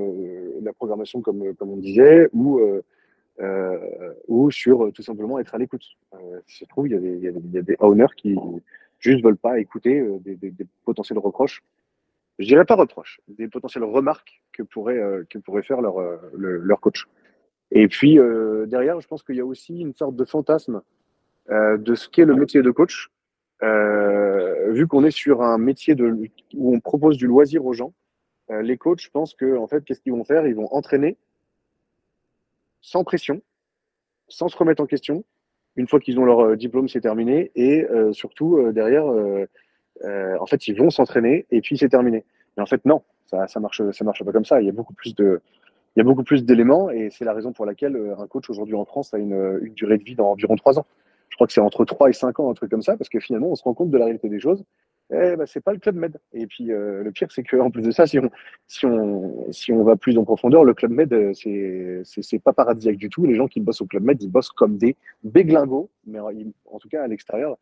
[0.61, 2.61] la programmation comme, comme on disait ou
[4.27, 5.85] ou sur tout simplement être à l'écoute.
[6.13, 8.35] Euh, se trouve, il y, a des, owners qui
[8.99, 10.51] juste veulent pas écouter des,
[10.85, 11.63] potentiels reproches.
[12.39, 15.95] Je dirais pas reproches, des potentielles remarques que pourrait, que pourrait faire leur,
[16.33, 17.07] leur coach.
[17.73, 20.81] Et puis euh, derrière, je pense qu'il y a aussi une sorte de fantasme
[21.49, 23.09] euh, de ce qu'est le métier de coach.
[23.63, 25.95] Euh, vu qu'on est sur un métier
[26.53, 27.93] où on propose du loisir aux gens,
[28.51, 30.45] euh, les coachs je pense que en fait, qu'est-ce qu'ils vont faire?
[30.45, 31.17] Ils vont entraîner
[32.83, 33.41] sans pression,
[34.27, 35.23] sans se remettre en question.
[35.75, 37.51] Une fois qu'ils ont leur euh, diplôme, c'est terminé.
[37.55, 39.05] Et euh, surtout derrière,
[40.39, 42.23] en fait, ils vont s'entraîner et puis c'est terminé.
[42.55, 44.61] Mais en fait, non, ça, ça marche, ça marche pas comme ça.
[44.61, 45.41] Il y a beaucoup plus de,
[45.95, 48.49] il y a beaucoup plus d'éléments et c'est la raison pour laquelle euh, un coach
[48.49, 50.85] aujourd'hui en France a une, une durée de vie d'environ 3 ans.
[51.29, 53.19] Je crois que c'est entre 3 et 5 ans, un truc comme ça, parce que
[53.19, 54.63] finalement, on se rend compte de la réalité des choses.
[55.11, 56.17] Eh ben, c'est pas le club med.
[56.33, 58.31] Et puis, euh, le pire, c'est qu'en plus de ça, si on,
[58.67, 62.95] si, on, si on va plus en profondeur, le club med, euh, c'est, pas paradisiaque
[62.95, 63.25] du tout.
[63.25, 66.89] Les gens qui bossent au club med, ils bossent comme des béglingos, mais en, tout
[66.89, 67.57] cas, à l'extérieur,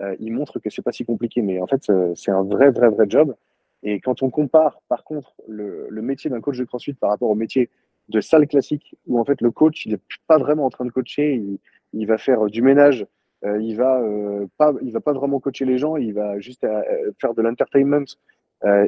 [0.00, 1.42] euh, ils montrent que c'est pas si compliqué.
[1.42, 3.34] Mais en fait, c'est un vrai, vrai, vrai job.
[3.82, 7.28] Et quand on compare, par contre, le, le métier d'un coach de CrossFit par rapport
[7.28, 7.68] au métier
[8.08, 10.90] de salle classique, où en fait le coach, il n'est pas vraiment en train de
[10.90, 11.58] coacher, il,
[11.92, 13.06] il va faire du ménage,
[13.44, 16.64] euh, il va euh, pas, il va pas vraiment coacher les gens, il va juste
[16.64, 18.06] euh, faire de l'entertainment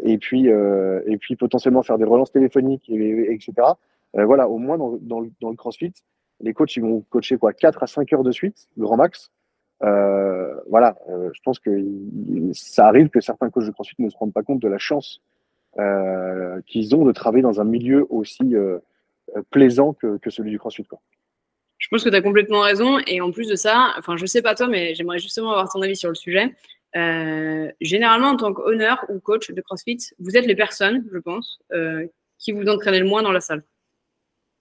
[0.04, 3.52] et puis et puis potentiellement faire des relances téléphoniques, et, etc.
[4.14, 5.92] voilà, au moins dans, dans, le CrossFit,
[6.40, 9.30] les coachs ils vont coacher quoi 4 à 5 heures de suite, le grand max.
[9.80, 11.70] Voilà, je pense que
[12.54, 15.20] ça arrive que certains coachs de CrossFit ne se rendent pas compte de la chance
[16.64, 18.54] qu'ils ont de travailler dans un milieu aussi
[19.50, 20.84] plaisant que, que, celui du CrossFit.
[20.84, 21.00] Quoi.
[21.86, 22.98] Je pense que tu as complètement raison.
[23.06, 25.80] Et en plus de ça, enfin, je sais pas toi, mais j'aimerais justement avoir ton
[25.82, 26.52] avis sur le sujet.
[27.80, 31.60] généralement, en tant qu'honneur ou coach de CrossFit, vous êtes les personnes, je pense,
[32.38, 33.62] qui vous entraînez le moins dans la salle.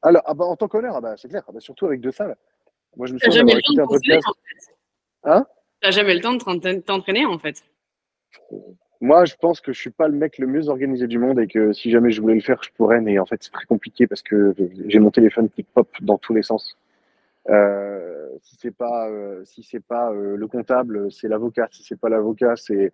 [0.06, 2.12] Alors, ah bah, en tant qu'honneur, ah bah, c'est clair, ah bah, surtout avec deux
[2.12, 2.36] salles.
[2.96, 4.28] Moi, je me souviens d'avoir écouté un podcast.
[5.24, 5.46] Hein?
[5.82, 7.64] T'as jamais le temps de t'entraîner en fait.
[9.02, 11.48] Moi, je pense que je suis pas le mec le mieux organisé du monde et
[11.48, 14.08] que si jamais je voulais le faire, je pourrais, mais en fait, c'est très compliqué
[14.08, 14.56] parce que
[14.88, 16.78] j'ai mon téléphone qui pop dans tous les sens.
[17.50, 21.68] Euh, si c'est pas, euh, si c'est pas euh, le comptable, c'est l'avocat.
[21.72, 22.92] Si c'est pas l'avocat, c'est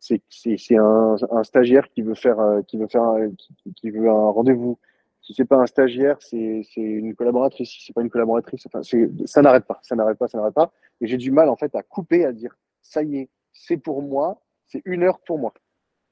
[0.00, 4.30] c'est un, un, stagiaire qui veut faire, euh, qui veut faire, qui, qui veut un
[4.30, 4.78] rendez-vous
[5.24, 7.70] si c'est pas un stagiaire, c'est une collaboratrice.
[7.70, 8.82] Si c'est pas une collaboratrice, enfin,
[9.24, 10.70] ça n'arrête pas, ça n'arrête pas, ça n'arrête pas.
[11.00, 14.02] Et j'ai du mal en fait à couper, à dire ça y est, c'est pour
[14.02, 15.54] moi, c'est une heure pour moi.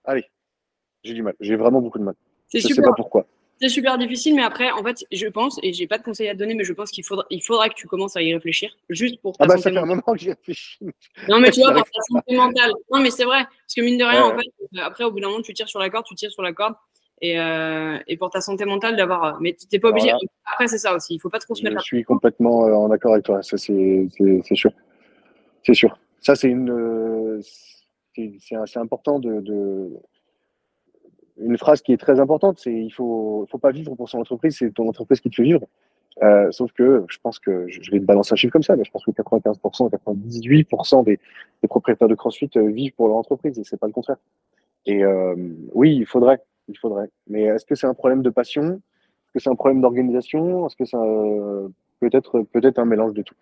[0.04, 0.24] Allez,
[1.04, 2.14] j'ai du mal, j'ai vraiment beaucoup de mal.
[2.54, 2.76] Je super.
[2.76, 3.26] sais pas pourquoi.
[3.60, 6.34] C'est super difficile, mais après, en fait, je pense, et j'ai pas de conseils à
[6.34, 8.76] te donner, mais je pense qu'il faudra, il faudra que tu commences à y réfléchir,
[8.88, 10.78] juste pour ta ah bah, ça fait un moment que j'y réfléchis.
[11.28, 12.72] Non, mais tu vois, pour ta santé mentale.
[12.90, 14.32] Non, mais c'est vrai, parce que mine de rien, ouais.
[14.32, 16.42] en fait, après, au bout d'un moment, tu tires sur la corde, tu tires sur
[16.42, 16.74] la corde,
[17.22, 19.40] et, euh, et pour ta santé mentale d'avoir.
[19.40, 20.10] Mais tu n'es pas obligé.
[20.52, 21.14] Après, c'est ça aussi.
[21.14, 21.78] Il faut pas trop se mettre.
[21.78, 23.42] Je suis complètement en accord avec toi.
[23.42, 24.08] Ça, c'est
[24.54, 24.72] sûr.
[25.62, 25.96] C'est sûr.
[26.20, 27.40] Ça, c'est une.
[28.14, 29.88] C'est important de, de,
[31.38, 34.56] Une phrase qui est très importante, c'est il faut, faut pas vivre pour son entreprise,
[34.58, 35.66] c'est ton entreprise qui te fait vivre.
[36.22, 38.84] Euh, sauf que je pense que je vais te balancer un chiffre comme ça, mais
[38.84, 41.18] je pense que 95%, 98% des,
[41.62, 44.18] des, propriétaires de CrossFit euh, vivent pour leur entreprise et c'est pas le contraire.
[44.84, 45.34] Et euh,
[45.72, 47.08] oui, il faudrait, il faudrait.
[47.28, 48.74] Mais est-ce que c'est un problème de passion?
[48.74, 50.66] Est-ce que c'est un problème d'organisation?
[50.66, 50.98] Est-ce que c'est
[52.00, 53.34] peut-être peut-être un mélange de tout?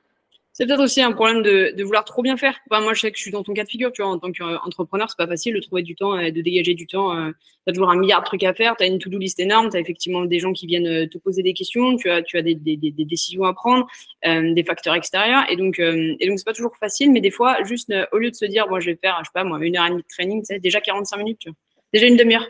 [0.52, 2.58] C'est peut-être aussi un problème de, de, vouloir trop bien faire.
[2.68, 4.18] Enfin, moi, je sais que je suis dans ton cas de figure, tu vois, en
[4.18, 7.16] tant qu'entrepreneur, c'est pas facile de trouver du temps, et de dégager du temps.
[7.16, 9.38] Euh, tu as toujours un milliard de trucs à faire, tu as une to-do list
[9.38, 12.22] énorme, tu as effectivement des gens qui viennent euh, te poser des questions, tu as,
[12.22, 13.86] tu as des, des, des décisions à prendre,
[14.26, 17.30] euh, des facteurs extérieurs, et donc, euh, et donc c'est pas toujours facile, mais des
[17.30, 19.58] fois, juste au lieu de se dire, moi, je vais faire, je sais pas, moi,
[19.60, 21.56] une heure et demie de training, c'est déjà 45 minutes, tu vois.
[21.92, 22.46] déjà une demi-heure.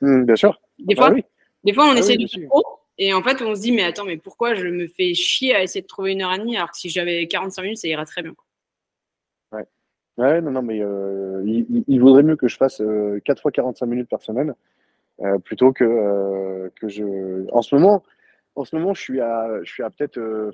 [0.00, 0.60] Mmh, bien sûr.
[0.78, 1.20] Des fois, ah
[1.64, 2.64] des fois, on ah essaie de trop,
[2.98, 5.62] et en fait, on se dit, mais attends, mais pourquoi je me fais chier à
[5.62, 8.04] essayer de trouver une heure et demie alors que si j'avais 45 minutes, ça irait
[8.06, 8.34] très bien.
[9.52, 9.66] Ouais.
[10.16, 13.86] Ouais, non, non, mais euh, il, vaudrait mieux que je fasse euh, 4 fois 45
[13.86, 14.54] minutes par semaine
[15.20, 17.46] euh, plutôt que, euh, que je.
[17.52, 18.02] En ce moment,
[18.54, 20.52] en ce moment, je suis à, je suis à peut-être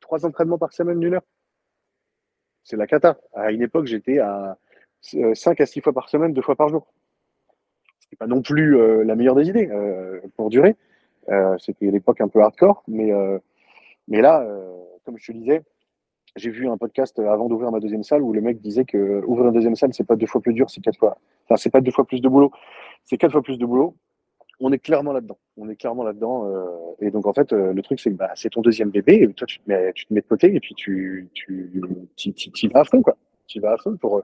[0.00, 1.24] 3 entraînements par semaine d'une heure.
[2.64, 3.18] C'est la cata.
[3.32, 4.58] À une époque, j'étais à
[5.34, 6.92] 5 à 6 fois par semaine, 2 fois par jour.
[8.00, 9.70] Ce n'est pas non plus la meilleure des idées
[10.36, 10.76] pour durer.
[11.30, 13.38] Euh, c'était l'époque un peu hardcore, mais, euh,
[14.08, 14.72] mais là, euh,
[15.04, 15.62] comme je te disais,
[16.36, 19.48] j'ai vu un podcast avant d'ouvrir ma deuxième salle où le mec disait que ouvrir
[19.48, 21.18] une deuxième salle, c'est pas deux fois plus dur, c'est quatre fois.
[21.44, 22.52] Enfin, c'est pas deux fois plus de boulot,
[23.04, 23.94] c'est quatre fois plus de boulot.
[24.60, 25.38] On est clairement là-dedans.
[25.56, 26.50] On est clairement là-dedans.
[27.00, 29.22] et donc en fait, le truc c'est que bah, c'est ton deuxième bébé.
[29.22, 31.70] Et toi, tu te mets, tu te mets de côté et puis tu, tu,
[32.16, 33.16] tu, tu, vas à fond quoi.
[33.46, 34.22] Tu vas à fond pour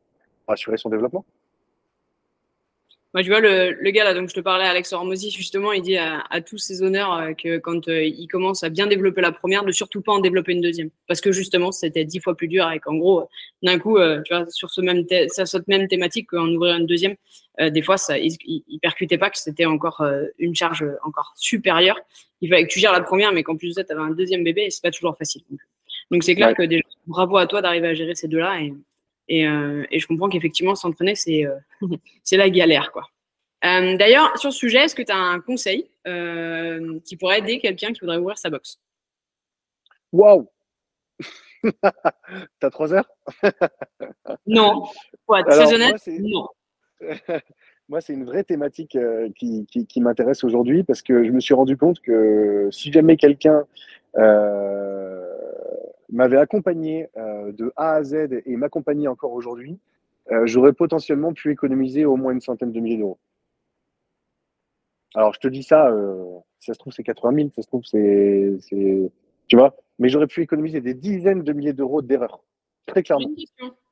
[0.49, 1.25] assurer son développement.
[3.15, 5.83] Moi, tu vois, le, le, gars là, donc je te parlais, Alex Hormozy, justement, il
[5.83, 9.21] dit à, à tous ses honneurs euh, que quand euh, il commence à bien développer
[9.21, 10.91] la première, de surtout pas en développer une deuxième.
[11.07, 13.29] Parce que justement, c'était dix fois plus dur et qu'en gros,
[13.63, 17.15] d'un coup, euh, tu vois, sur ce même cette même thématique, en ouvrir une deuxième,
[17.61, 20.05] des fois, ça, il, il, percutait pas que c'était encore
[20.41, 22.01] une charge encore supérieure.
[22.41, 24.11] Il fallait que tu gères la première, mais qu'en plus de ça, tu avais un
[24.11, 25.43] deuxième bébé et c'est pas toujours facile.
[26.11, 28.75] Donc, c'est clair que déjà, bravo à toi d'arriver à gérer ces deux-là et,
[29.29, 31.57] et, euh, et, je comprends qu'effectivement, s'entraîner, c'est euh,
[32.23, 32.93] c'est la galère.
[32.93, 33.05] quoi.
[33.65, 35.89] Euh, D'ailleurs, sur ce sujet, est-ce que tu as un conseil
[37.05, 38.79] qui pourrait aider quelqu'un qui voudrait ouvrir sa box
[40.13, 40.49] Waouh
[42.61, 43.09] T'as trois heures?
[44.47, 44.85] Non.
[45.27, 46.49] Pour être très honnête, non.
[47.89, 51.41] moi, c'est une vraie thématique euh, qui, qui, qui m'intéresse aujourd'hui parce que je me
[51.41, 53.65] suis rendu compte que si jamais quelqu'un
[54.17, 55.04] euh,
[56.11, 59.79] m'avait accompagné euh, de A à Z et m'accompagnait encore aujourd'hui,
[60.31, 63.19] euh, j'aurais potentiellement pu économiser au moins une centaine de milliers d'euros.
[65.15, 67.69] Alors, je te dis ça, euh, si ça se trouve, c'est 80 000, ça se
[67.69, 68.53] trouve, c'est.
[69.47, 72.43] Tu vois Mais j'aurais pu économiser des dizaines de milliers d'euros d'erreurs.
[72.87, 73.29] Très clairement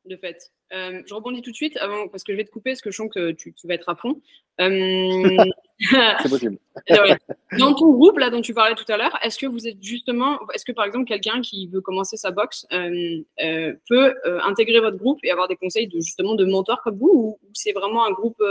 [0.04, 0.50] de fait.
[0.72, 2.90] Euh, je rebondis tout de suite avant, parce que je vais te couper, parce que
[2.90, 4.20] je sens que tu, vas être à fond.
[4.60, 5.36] Euh,
[5.78, 6.58] c'est possible.
[7.58, 10.38] Dans ton groupe là dont tu parlais tout à l'heure, est-ce que vous êtes justement,
[10.54, 15.18] est-ce que par exemple quelqu'un qui veut commencer sa boxe euh, peut intégrer votre groupe
[15.22, 18.42] et avoir des conseils de justement de mentors comme vous, ou, c'est vraiment un groupe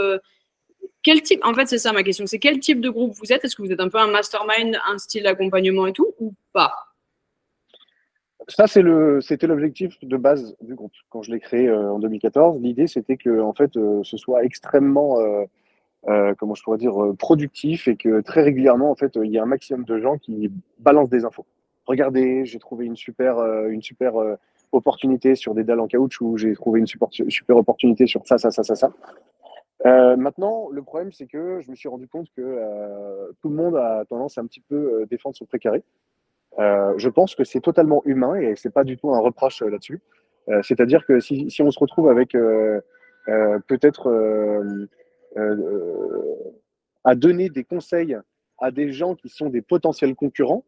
[1.02, 3.44] quel type, en fait, c'est ça ma question, c'est quel type de groupe vous êtes?
[3.44, 6.72] Est-ce que vous êtes un peu un mastermind, un style d'accompagnement et tout, ou pas?
[8.48, 10.92] Ça, c'était l'objectif de base du groupe.
[11.10, 14.44] Quand je l'ai créé euh, en 2014, l'idée c'était que en fait, euh, ce soit
[14.44, 15.18] extrêmement,
[16.08, 19.42] euh, comment je pourrais dire, productif et que très régulièrement, en fait, il y a
[19.42, 21.46] un maximum de gens qui balancent des infos.
[21.86, 24.14] Regardez, j'ai trouvé une super, une super
[24.72, 26.38] opportunité sur des dalles en caoutchouc.
[26.38, 27.08] J'ai trouvé une super,
[27.56, 28.92] opportunité sur ça, ça, ça, ça, ça.
[30.16, 34.04] maintenant, le problème, c'est que je me suis rendu compte que tout le monde a
[34.08, 35.82] tendance à un petit peu défendre son précaré.
[36.58, 39.70] Euh, je pense que c'est totalement humain et c'est pas du tout un reproche euh,
[39.70, 40.00] là-dessus.
[40.48, 42.80] Euh, c'est-à-dire que si, si, on se retrouve avec euh,
[43.68, 44.10] peut-être
[47.04, 48.18] à donner des conseils
[48.58, 50.64] à des gens qui sont des potentiels concurrents,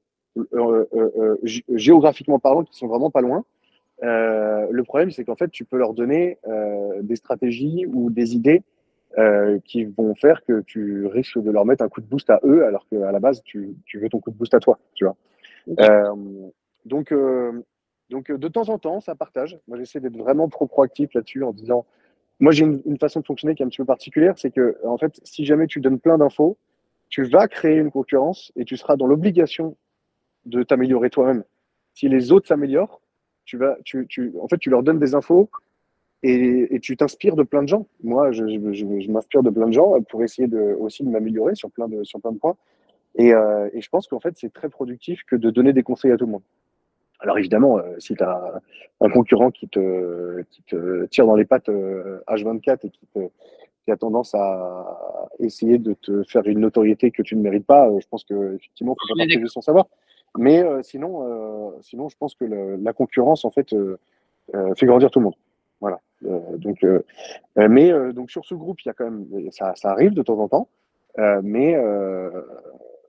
[1.75, 3.45] géographiquement parlant, qui sont vraiment pas loin,
[4.01, 6.39] le problème c'est qu'en fait tu peux leur donner
[7.03, 8.63] des stratégies ou des idées
[9.65, 12.65] qui vont faire que tu risques de leur mettre un coup de boost à eux
[12.65, 15.17] alors qu'à la base tu, tu, veux ton coup de boost à toi, tu vois.
[15.81, 16.15] Euh,
[16.85, 17.63] donc, euh,
[18.11, 19.59] donc, de temps en temps, ça partage.
[19.69, 21.87] Moi, j'essaie d'être vraiment trop proactif là-dessus en disant,
[22.41, 24.99] moi, j'ai une, façon de fonctionner qui est un petit peu particulière, c'est que, en
[24.99, 26.59] fait, si jamais tu donnes plein d'infos,
[27.09, 29.77] tu vas créer une concurrence et tu seras dans l'obligation
[30.45, 31.45] de t'améliorer toi-même.
[31.95, 33.01] Si les autres s'améliorent,
[33.45, 35.49] tu vas, tu, tu, en fait, tu leur donnes des infos
[36.23, 37.87] et, tu t'inspires de plein de gens.
[38.03, 38.43] Moi, je,
[39.11, 41.71] m'inspire de plein de gens pour essayer de, aussi de m'améliorer sur
[42.03, 42.57] sur plein de points.
[43.17, 46.17] Et, et je pense qu'en fait, c'est très productif que de donner des conseils à
[46.17, 46.43] tout le monde.
[47.21, 48.61] Alors évidemment, si tu as
[49.01, 53.21] un concurrent qui te, qui te tire dans les pattes H24 et qui te,
[53.85, 57.89] qui a tendance à essayer de te faire une notoriété que tu ne mérites pas,
[57.89, 59.87] euh, je pense que effectivement, faut pas partager son savoir.
[60.37, 63.75] Mais euh, sinon, euh, sinon, je pense que la concurrence en fait
[64.77, 65.37] fait grandir tout le monde.
[65.81, 66.01] Voilà.
[66.23, 66.87] donc,
[67.57, 70.39] mais donc sur ce groupe, il y a quand même, ça, ça arrive de temps
[70.39, 70.69] en temps,
[71.43, 71.77] mais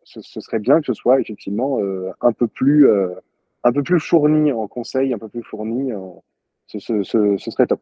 [0.06, 1.80] ce, ce, serait bien que ce soit effectivement
[2.22, 2.88] un peu plus,
[3.64, 5.92] un peu plus fourni en conseil, un peu plus fourni.
[6.68, 7.82] ce, ce, ce serait top.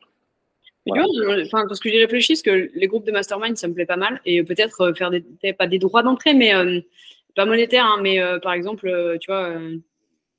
[0.89, 3.85] Euh, enfin, parce que j'y réfléchi, parce que les groupes de mastermind, ça me plaît
[3.85, 4.21] pas mal.
[4.25, 6.81] Et peut-être euh, faire des, pas des droits d'entrée, mais euh,
[7.35, 9.55] pas monétaires, hein, mais par exemple, tu vois,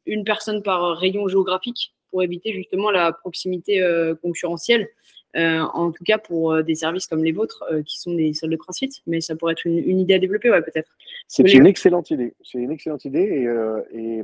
[0.06, 3.82] une personne par rayon géographique pour éviter justement la proximité
[4.22, 4.88] concurrentielle.
[5.34, 8.90] En tout cas pour des services comme les vôtres, qui sont des salles de CrossFit,
[9.06, 10.90] mais ça pourrait être une, idée à développer, ouais, peut-être.
[11.28, 12.34] C'est une excellente idée.
[12.42, 13.46] C'est une excellente idée.
[13.92, 14.22] Et, et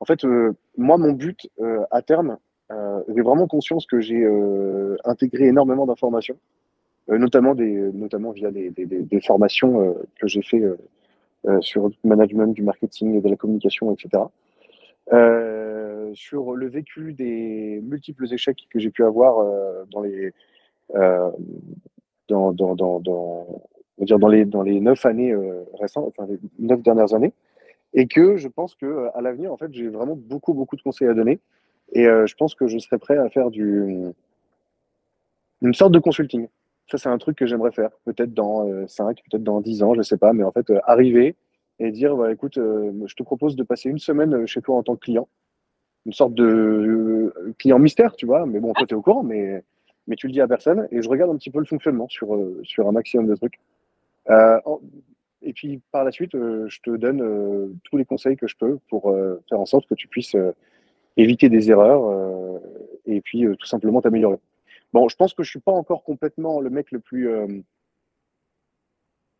[0.00, 0.24] en fait,
[0.76, 1.48] moi, mon but
[1.90, 2.38] à terme,
[2.70, 6.36] euh, j'ai vraiment conscience que j'ai euh, intégré énormément d'informations,
[7.10, 10.62] euh, notamment, des, notamment via des, des, des formations que j'ai fait
[11.60, 14.24] sur le management du marketing et de la communication, etc.
[16.14, 19.44] sur le vécu des multiples échecs que j'ai pu avoir
[19.90, 20.32] dans les
[20.94, 23.62] dans, dans, dans, dans,
[23.98, 25.34] dire dans les dans les neuf années
[25.74, 27.32] récentes, enfin les neuf dernières années,
[27.94, 31.08] et que je pense que à l'avenir, en fait, j'ai vraiment beaucoup beaucoup de conseils
[31.08, 31.40] à donner
[31.92, 34.12] et euh, je pense que je serais prêt à faire du,
[35.62, 36.48] une sorte de consulting.
[36.90, 39.94] Ça, c'est un truc que j'aimerais faire, peut-être dans euh, 5, peut-être dans 10 ans,
[39.94, 41.36] je ne sais pas, mais en fait, euh, arriver
[41.78, 44.82] et dire, bah, écoute, euh, je te propose de passer une semaine chez toi en
[44.82, 45.28] tant que client.
[46.08, 49.62] Une sorte de client mystère, tu vois, mais bon, toi, tu es au courant, mais,
[50.08, 52.36] mais tu le dis à personne, et je regarde un petit peu le fonctionnement sur,
[52.64, 53.60] sur un maximum de trucs.
[55.42, 59.14] et puis, par la suite, je te donne tous les conseils que je peux pour
[59.48, 60.34] faire en sorte que tu puisses
[61.18, 62.58] éviter des erreurs euh,
[63.06, 64.38] et puis euh, tout simplement t'améliorer.
[64.92, 67.46] Bon, je pense que je suis pas encore complètement le mec le plus euh,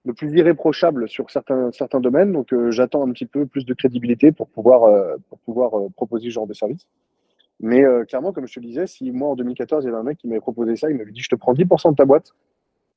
[0.08, 4.32] le plus irréprochable sur certains certains domaines, donc j'attends un petit peu plus de crédibilité
[4.32, 4.90] pour pouvoir
[5.28, 6.88] pour pouvoir proposer ce genre de service.
[7.60, 10.18] Mais clairement, comme je te disais, si moi en 2014 il y avait un mec
[10.18, 12.32] qui m'avait proposé ça, il m'avait dit je te prends 10% de ta boîte,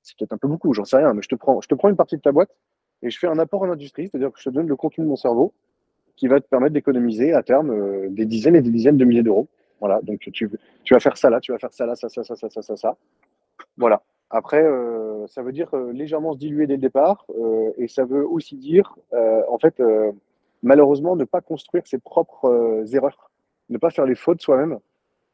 [0.02, 1.89] c'est peut-être un peu beaucoup, j'en sais rien, mais je te prends je te prends
[1.89, 2.56] une partie de ta boîte
[3.04, 5.10] et je fais un apport en industrie, c'est-à-dire que je te donne le contenu de
[5.10, 5.54] mon cerveau
[6.15, 9.24] qui va te permettre d'économiser à terme euh, des dizaines et des dizaines de milliers
[9.24, 9.47] d'euros.
[9.80, 10.32] Voilà, donc tu,
[10.84, 12.62] tu vas faire ça là, tu vas faire ça là, ça, ça, ça, ça, ça,
[12.62, 12.95] ça, ça.
[13.76, 14.04] Voilà.
[14.32, 17.26] Après, euh, ça veut dire euh, légèrement se diluer dès le départ,
[17.78, 19.82] et ça veut aussi dire, en fait,
[20.63, 23.32] malheureusement, ne pas construire ses propres erreurs,
[23.70, 24.80] ne pas faire les fautes soi-même,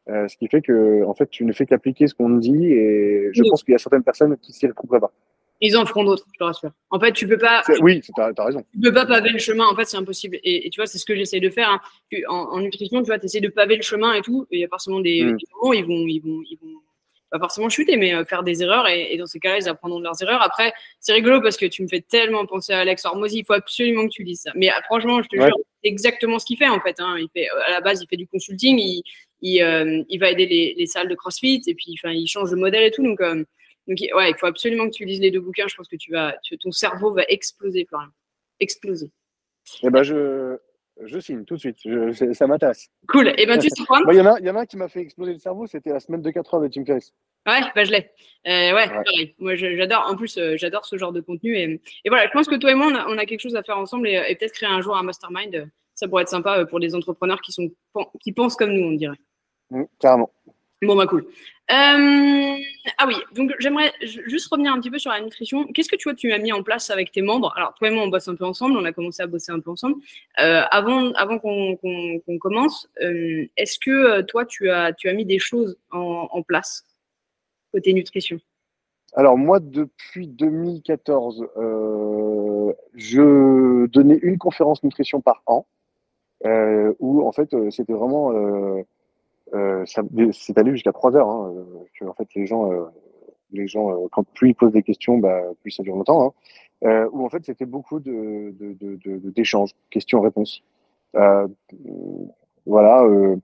[0.07, 3.29] ce qui fait que, en fait, tu ne fais qu'appliquer ce qu'on te dit, et
[3.33, 5.12] je pense qu'il y a certaines personnes qui s'y retrouveraient pas.
[5.60, 6.71] Ils en feront d'autres, je te rassure.
[6.91, 7.63] En fait, tu peux pas.
[7.81, 8.63] Oui, tu as, raison.
[8.73, 9.65] Tu peux pas paver le chemin.
[9.65, 10.38] En fait, c'est impossible.
[10.43, 11.69] Et, tu vois, c'est ce que j'essaie de faire.
[11.69, 11.79] Hein.
[12.29, 14.45] En, nutrition, tu vois, tu essaies de paver le chemin et tout.
[14.51, 15.38] il y a forcément des, mm.
[15.55, 16.79] moments, ils vont, ils vont, ils vont
[17.29, 18.87] pas forcément chuter, mais euh, faire des erreurs.
[18.87, 20.41] Et, dans ces cas-là, ils apprendront de leurs erreurs.
[20.41, 23.39] Après, c'est rigolo parce que tu me fais tellement penser à Alex Hormozy.
[23.39, 24.51] Il faut absolument que tu dises ça.
[24.55, 26.99] Mais euh, franchement, je te jure, c'est exactement ce qu'il fait en fait.
[26.99, 27.17] Hein.
[27.19, 28.77] Il fait, à la base, il fait du consulting.
[28.79, 29.03] Il,
[29.41, 32.49] il, euh, il va aider les, les, salles de CrossFit et puis, enfin, il change
[32.51, 33.03] de modèle et tout.
[33.03, 33.19] Donc
[33.87, 35.67] donc, ouais, il faut absolument que tu lises les deux bouquins.
[35.67, 38.09] Je pense que tu vas, ton cerveau va exploser, Florian.
[38.59, 39.09] Exploser.
[39.81, 40.57] Eh ben, je,
[41.05, 41.77] je signe tout de suite.
[42.33, 42.89] ça m'intéresse.
[43.07, 43.29] Cool.
[43.29, 44.77] Et eh ben, tu sais quoi Il y, en a, y en a un qui
[44.77, 45.67] m'a fait exploser le cerveau.
[45.67, 47.13] C'était la semaine de 4 heures de Tim Ferriss.
[47.47, 48.12] Ouais, bah, je l'ai.
[48.47, 49.36] Euh, ouais, pareil.
[49.39, 50.05] Moi, j'adore.
[50.10, 51.55] En plus, euh, j'adore ce genre de contenu.
[51.55, 53.77] Et, et, voilà, je pense que toi et moi, on a, quelque chose à faire
[53.77, 55.69] ensemble et, peut-être créer un jour un mastermind.
[55.95, 57.71] Ça pourrait être sympa euh, pour des entrepreneurs qui, sont,
[58.21, 59.17] qui pensent comme nous, on dirait.
[59.71, 60.31] Mmh, carrément.
[60.83, 61.25] Bon, bah cool.
[61.69, 62.55] Euh,
[62.97, 65.65] ah oui, donc j'aimerais juste revenir un petit peu sur la nutrition.
[65.65, 67.51] Qu'est-ce que tu vois, tu as mis en place avec tes membres?
[67.57, 69.59] Alors, toi et moi, on bosse un peu ensemble, on a commencé à bosser un
[69.59, 69.95] peu ensemble.
[70.39, 71.77] Euh, avant avant qu'on
[72.39, 76.85] commence, euh, est-ce que toi, tu as, tu as mis des choses en, en place
[77.73, 78.39] côté nutrition?
[79.13, 81.47] Alors, moi, depuis 2014,
[82.93, 85.65] je donnais une conférence nutrition par an,
[86.99, 88.32] où en fait, c'était vraiment
[89.54, 89.86] euh,
[90.34, 91.30] c'est allé jusqu'à 3 heures.
[91.30, 91.54] Hein,
[92.02, 92.86] euh, en fait, les gens, euh,
[93.52, 96.34] les gens euh, quand plus ils posent des questions, bah, plus ça dure longtemps.
[96.84, 98.54] Hein, où en fait, c'était beaucoup de,
[99.34, 100.64] d'échanges, de, de, questions-réponses.
[102.66, 103.04] voilà.
[103.08, 103.41] où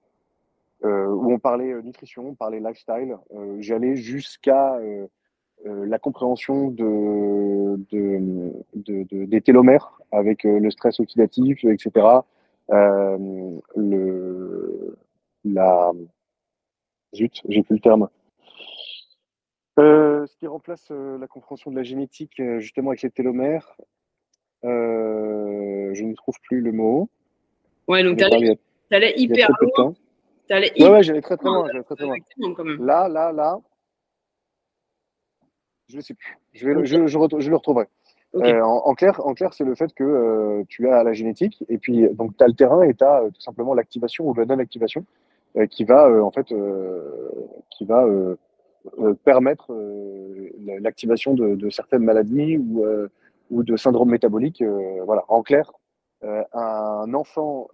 [0.83, 3.17] on parlait nutrition, on parlait lifestyle.
[3.57, 4.77] J'allais jusqu'à
[5.65, 7.79] la compréhension de,
[8.75, 12.05] des télomères avec le stress oxydatif, etc.
[12.69, 13.63] le,
[15.45, 15.91] la.
[17.15, 18.09] Zut, j'ai plus le terme.
[19.77, 23.75] Ce qui remplace la compréhension de la génétique, justement, avec les télomères,
[24.63, 27.09] je ne trouve plus le mot.
[27.87, 29.93] Ouais, donc tu allais, hyper loin.
[30.49, 31.67] Allais ouais, ouais, j'allais très très loin.
[31.67, 32.15] Très, très loin.
[32.79, 33.59] Là, là, là.
[35.87, 36.37] Je ne sais plus.
[36.53, 37.85] Je, vais, je, je, je le retrouverai.
[38.35, 41.77] Euh, en, clair, en clair c'est le fait que euh, tu as la génétique et
[41.77, 44.45] puis donc tu as le terrain et tu as euh, tout simplement l'activation ou la
[44.45, 45.05] non-activation
[45.69, 46.47] qui va en fait
[47.69, 48.05] qui va
[49.23, 49.71] permettre
[50.81, 52.85] l'activation de, de, certaines maladies ou,
[53.51, 54.63] ou de syndromes métaboliques.
[55.05, 55.23] voilà.
[55.27, 55.71] En clair,
[56.23, 57.67] un enfant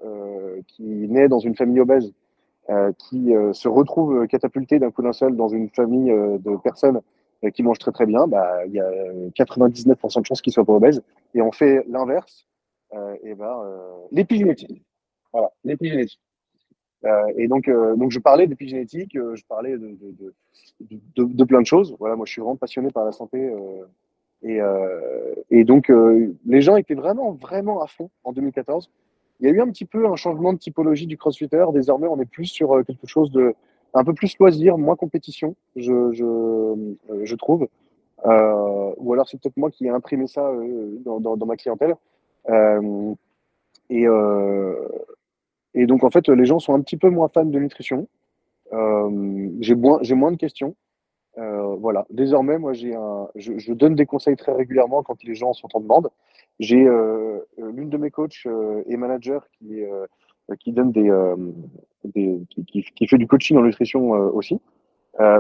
[0.68, 2.12] qui naît dans une famille obèse,
[2.98, 7.02] qui se retrouve catapulté d'un coup d'un seul dans une famille de personnes
[7.46, 8.90] euh, qui mangent très très bien, bah, il y a
[9.38, 11.02] 99% de chances qu'ils soient pas obèses.
[11.34, 12.46] Et on fait l'inverse,
[12.94, 14.84] euh, et ben euh, l'épigénétique.
[15.32, 16.20] Voilà, l'épigénétique.
[17.06, 21.44] Euh, et donc, euh, donc je parlais d'épigénétique, euh, je parlais de de, de, de,
[21.44, 21.96] plein de choses.
[22.00, 23.52] Voilà, moi je suis vraiment passionné par la santé.
[24.44, 24.60] et,
[25.50, 25.92] et donc
[26.46, 28.90] les gens étaient vraiment, vraiment à fond en 2014.
[29.42, 31.66] Il y a eu un petit peu un changement de typologie du crossfitter.
[31.74, 33.56] Désormais, on est plus sur quelque chose de
[33.94, 37.68] un peu plus loisir, moins compétition, je, je, euh, je trouve.
[38.26, 41.56] Euh, ou alors c'est peut-être moi qui ai imprimé ça euh, dans, dans, dans, ma
[41.56, 41.96] clientèle.
[42.50, 43.14] Euh,
[43.90, 44.88] et, euh,
[45.74, 48.08] et donc en fait, les gens sont un petit peu moins fans de nutrition.
[48.72, 50.76] j'ai moins, moins de questions.
[51.36, 52.06] voilà.
[52.10, 52.96] Désormais, moi, j'ai
[53.36, 56.10] je, donne des conseils très régulièrement quand les gens sont en demande.
[56.60, 56.88] J'ai
[57.58, 58.48] l'une de mes coachs
[58.88, 59.84] et managers qui
[60.50, 61.36] euh, qui donne des, euh,
[62.68, 64.60] qui, fait du coaching en nutrition euh, aussi.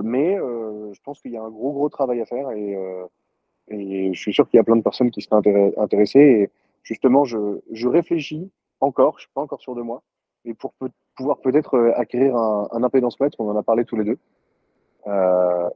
[0.03, 2.75] mais je pense qu'il y a un gros gros travail à faire et,
[3.69, 6.19] et je suis sûr qu'il y a plein de personnes qui seraient intéressées.
[6.19, 6.49] Et
[6.83, 8.49] justement, je, je réfléchis
[8.81, 10.01] encore, je suis pas encore sûr de moi,
[10.45, 13.95] et pour peut, pouvoir peut-être acquérir un, un impédance mètre, on en a parlé tous
[13.95, 14.17] les deux.
[15.07, 15.69] Euh,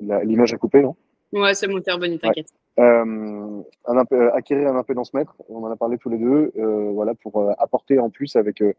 [0.00, 0.96] L'image a coupé, non?
[1.32, 2.48] Ouais, c'est mon bonne, t'inquiète.
[2.78, 7.14] Euh, euh, acquérir un impédance mètre, on en a parlé tous les deux, euh, voilà,
[7.14, 8.72] pour euh, apporter en plus avec, euh,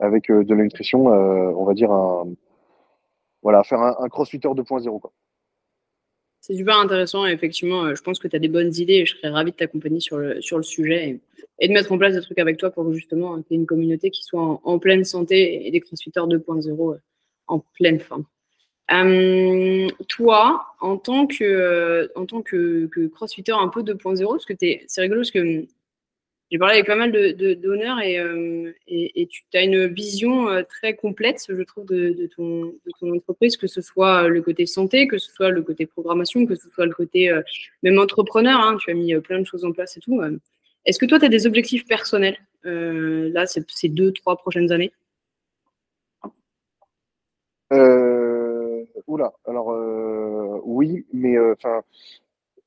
[0.00, 2.26] avec de la nutrition, on va dire, un,
[3.42, 5.00] voilà, faire un, un crossfitter 2.0.
[6.40, 9.30] C'est super intéressant effectivement, je pense que tu as des bonnes idées et je serais
[9.30, 11.20] ravi de t'accompagner sur le, sur le sujet
[11.58, 14.22] et, de mettre en place des trucs avec toi pour justement tu une communauté qui
[14.22, 16.98] soit en, pleine santé et des crossfitters 2.0
[17.48, 18.24] en pleine forme.
[18.92, 24.44] Euh, toi, en tant que, euh, en tant que, que crossfitter un peu 2.0, parce
[24.44, 25.66] que c'est rigolo parce que
[26.50, 31.44] j'ai parlé avec pas mal de euh, et, tu as une vision euh, très complète,
[31.48, 35.62] je trouve, de, ton, entreprise, que ce soit le côté santé, que ce soit le
[35.62, 37.42] côté programmation, que ce soit le côté euh,
[37.82, 38.60] même entrepreneur.
[38.60, 40.20] Hein, tu as mis plein de choses en place et tout.
[40.84, 44.92] Est-ce que toi, tu as des objectifs personnels là, ces deux, trois prochaines années?
[49.06, 51.82] Oula, alors euh, oui, mais euh, enfin,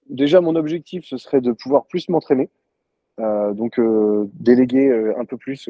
[0.08, 2.59] déjà mon objectif ce serait de pouvoir plus m'entraîner, euh,
[3.20, 3.80] donc
[4.34, 5.70] déléguer un peu plus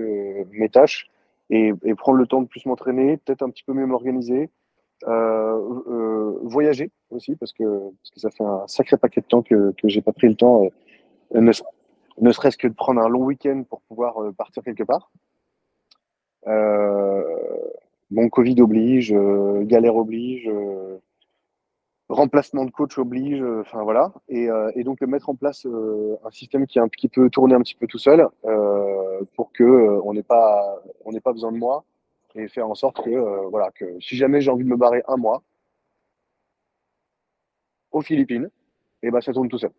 [0.52, 1.10] mes tâches
[1.50, 4.50] et, prendre le temps de plus m'entraîner, peut-être un petit peu mieux m'organiser,
[6.44, 9.88] voyager aussi parce que, parce que ça fait un sacré paquet de temps que que
[9.88, 10.70] j'ai pas pris le temps,
[11.34, 11.52] ne,
[12.22, 15.12] ne serait-ce que de prendre un long week-end pour pouvoir partir quelque part.
[16.48, 17.24] Euh,
[18.12, 20.98] bon, Covid oblige, euh, galère oblige, euh,
[22.10, 24.12] remplacement de coach oblige, euh, enfin voilà.
[24.28, 27.88] Et, et, donc mettre en place un système qui, qui peut tourner un petit peu
[27.88, 28.28] tout seul
[29.36, 29.64] pour que
[30.04, 31.84] on n'ait pas on n'ait pas besoin de moi
[32.36, 35.18] et faire en sorte que voilà que si jamais j'ai envie de me barrer un
[35.18, 35.44] mois
[37.92, 38.50] aux Philippines,
[39.02, 39.72] et eh ben ça tourne tout seul.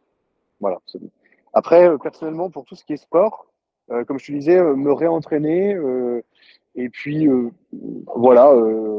[0.60, 0.78] Voilà.
[1.52, 3.46] Après, personnellement, pour tout ce qui est sport,
[3.88, 5.76] comme je te disais, me réentraîner,
[6.74, 7.50] et puis, euh,
[8.14, 8.89] voilà, euh, euh,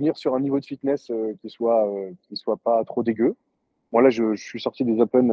[0.00, 1.88] revenir sur un niveau de fitness qui soit
[2.22, 3.36] qui soit pas trop dégueu.
[3.92, 5.30] Moi, là, je, je suis sorti des Open,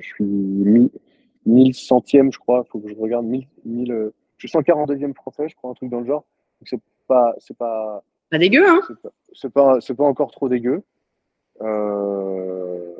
[0.00, 2.64] je suis 1000 centième, je crois.
[2.70, 3.26] faut que je regarde.
[3.26, 6.24] 1000, 1000, je suis 142e français, je crois, un truc dans le genre.
[6.60, 8.02] Donc, c'est pas, c'est pas.
[8.30, 8.80] Pas dégueu, hein
[9.32, 10.82] C'est pas, c'est pas, pas, encore trop dégueu.
[11.62, 12.94] Euh...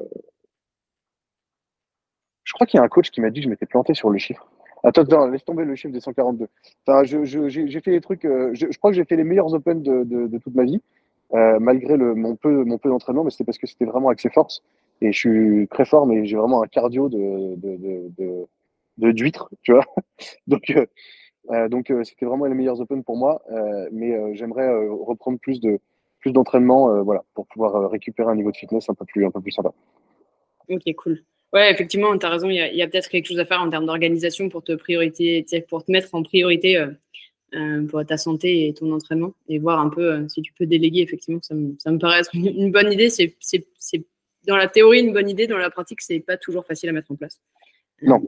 [2.44, 4.08] Je crois qu'il y a un coach qui m'a dit que je m'étais planté sur
[4.08, 4.48] le chiffre.
[4.84, 6.46] Attends, attends, laisse tomber le chiffre des 142.
[6.86, 8.24] Enfin, j'ai je, j'ai fait les trucs.
[8.24, 10.62] Euh, je, je, crois que j'ai fait les meilleurs Open de, de, de toute ma
[10.62, 10.80] vie,
[11.34, 14.62] euh, malgré le, mon peu, d'entraînement, mais c'était parce que c'était vraiment ses forces.
[15.00, 17.56] Et je suis très fort, mais j'ai vraiment un cardio de
[19.12, 19.84] d'huître, tu vois.
[20.46, 20.86] donc euh,
[21.50, 23.42] euh donc c'était vraiment les meilleurs Open pour moi,
[23.92, 25.78] mais j'aimerais reprendre plus de
[26.20, 29.40] plus d'entraînement, voilà, pour pouvoir récupérer un niveau de fitness un peu plus un peu
[29.40, 29.72] plus sympa.
[30.68, 31.22] Ok, cool.
[31.52, 32.48] Ouais, effectivement, tu as raison.
[32.48, 34.72] Il y a, peut-être quelque chose à faire en termes d'organisation pour te
[35.68, 36.84] pour te mettre en priorité
[37.88, 41.00] pour ta santé et ton entraînement et voir un peu si tu peux déléguer.
[41.00, 43.08] Effectivement, ça me, ça me paraît être une, bonne idée.
[43.08, 43.36] C'est
[44.46, 47.10] dans la théorie une bonne idée, dans la pratique, c'est pas toujours facile à mettre
[47.10, 47.40] en place.
[48.02, 48.22] Non,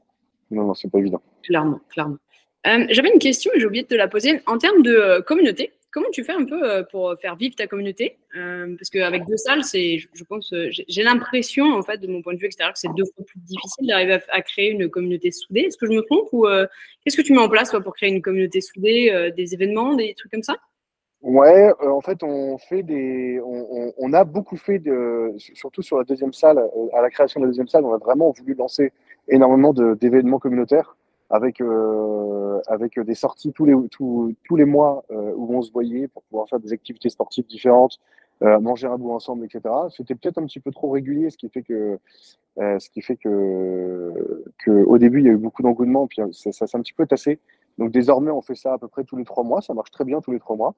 [0.51, 1.23] non, non, c'est pas évident.
[1.43, 2.19] Clairement, clairement.
[2.65, 4.41] J'avais une question et j'ai oublié de te la poser.
[4.47, 8.19] En termes de communauté, comment tu fais un peu euh, pour faire vivre ta communauté
[8.37, 12.23] euh, Parce qu'avec deux salles, c'est, je pense, euh, j'ai l'impression, en fait, de mon
[12.23, 15.31] point de vue extérieur, que c'est deux fois plus difficile d'arriver à, créer une communauté
[15.31, 15.61] soudée.
[15.61, 16.47] Est-ce que je me trompe ou
[17.05, 20.33] qu'est-ce que tu mets en place pour créer une communauté soudée, des événements, des trucs
[20.33, 20.57] comme ça?
[21.21, 26.33] Ouais, en fait, on fait des, on, a beaucoup fait de, surtout sur la deuxième
[26.33, 26.63] salle,
[26.93, 28.93] à la création de la deuxième salle, on a vraiment voulu lancer
[29.29, 30.97] énormément d'événements communautaires
[31.31, 35.71] avec euh, avec des sorties tous les tous, tous les mois euh, où on se
[35.71, 37.99] voyait pour pouvoir faire des activités sportives différentes,
[38.43, 39.63] euh, manger un bout ensemble, etc.
[39.91, 41.99] C'était peut-être un petit peu trop régulier, ce qui fait que
[42.57, 46.67] ce qui fait que que au début il y a eu beaucoup d'engouement, puis ça,
[46.67, 47.39] s'est un petit peu tassé.
[47.77, 50.05] Donc désormais on fait ça à peu près tous les trois mois, ça marche très
[50.05, 50.75] bien tous les trois mois.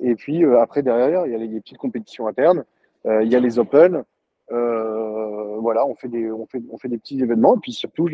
[0.00, 2.64] Et puis après derrière il y a les, petites compétitions internes,
[3.04, 4.04] il y a les open.
[4.48, 8.08] voilà, on fait des on fait on fait des petits événements, et puis surtout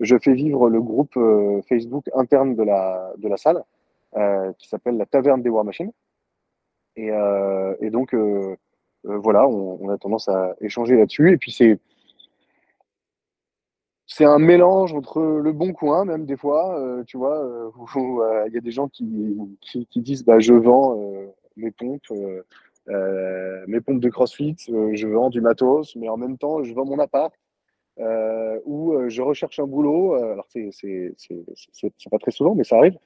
[0.00, 3.62] je fais vivre le groupe euh, Facebook interne de la, de la salle,
[4.16, 5.92] euh, qui s'appelle la Taverne des War Machines.
[6.96, 8.14] Et, euh, donc,
[9.04, 11.32] voilà, on, on, a tendance à échanger là-dessus.
[11.32, 11.78] Et puis, c'est.
[14.10, 17.44] C'est un mélange entre le bon coin, même des fois, tu vois,
[17.94, 20.98] où il y a des gens qui, qui, qui disent bah, je vends
[21.56, 22.10] mes pompes,
[22.86, 26.98] mes pompes de CrossFit, je vends du matos, mais en même temps, je vends mon
[26.98, 27.34] appart
[28.00, 30.14] euh, où euh, je recherche un boulot.
[30.14, 32.96] Euh, alors, c'est pas très souvent, mais ça arrive.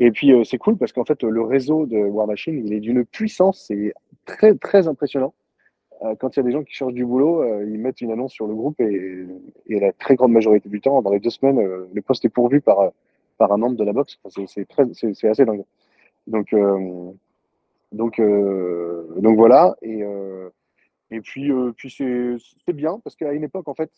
[0.00, 3.04] Et puis, c'est cool parce qu'en fait, le réseau de War Machine, il est d'une
[3.04, 3.94] puissance, c'est
[4.26, 5.34] très, très impressionnant.
[6.18, 8.48] quand il y a des gens qui cherchent du boulot, ils mettent une annonce sur
[8.48, 9.26] le groupe et,
[9.68, 12.90] la très grande majorité du temps, dans les deux semaines, le poste est pourvu par,
[13.38, 14.18] par un membre de la boxe.
[14.46, 15.64] c'est assez dingue.
[16.26, 16.52] Donc,
[17.92, 19.76] donc, donc voilà.
[19.80, 20.02] Et,
[21.12, 23.92] et puis, puis c'est bien parce qu'à une époque, en fait,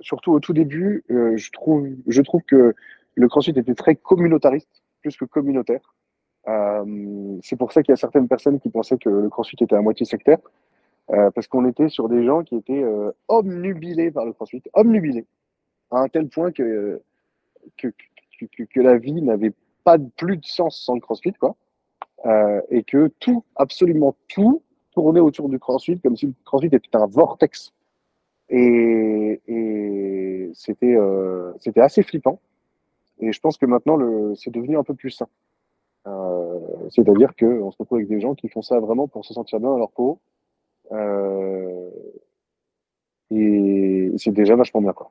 [0.00, 2.74] surtout au tout début, euh, je, trouve, que
[3.14, 5.94] le CrossFit était très communautariste, plus que communautaire.
[6.48, 9.76] Euh, c'est pour ça qu'il y a certaines personnes qui pensaient que le CrossFit était
[9.76, 10.38] à moitié sectaire,
[11.10, 15.26] euh, parce qu'on était sur des gens qui étaient euh, omnubilés par le CrossFit, omnubilés,
[15.90, 17.00] à un tel point que,
[17.76, 17.88] que,
[18.38, 19.52] que, la vie n'avait
[19.84, 21.56] pas plus de sens sans le CrossFit, quoi.
[22.24, 24.62] Euh, et que tout, absolument tout,
[24.92, 27.72] tournait autour du CrossFit comme si le CrossFit était un vortex
[28.52, 32.38] et, et c'était euh, c'était assez flippant.
[33.18, 35.28] Et je pense que maintenant, le, c'est devenu un peu plus sain.
[36.06, 36.58] Euh,
[36.90, 39.70] c'est-à-dire qu'on se retrouve avec des gens qui font ça vraiment pour se sentir bien
[39.70, 40.18] dans leur peau.
[40.90, 41.90] Euh,
[43.30, 44.92] et c'est déjà vachement bien.
[44.92, 45.10] Quoi.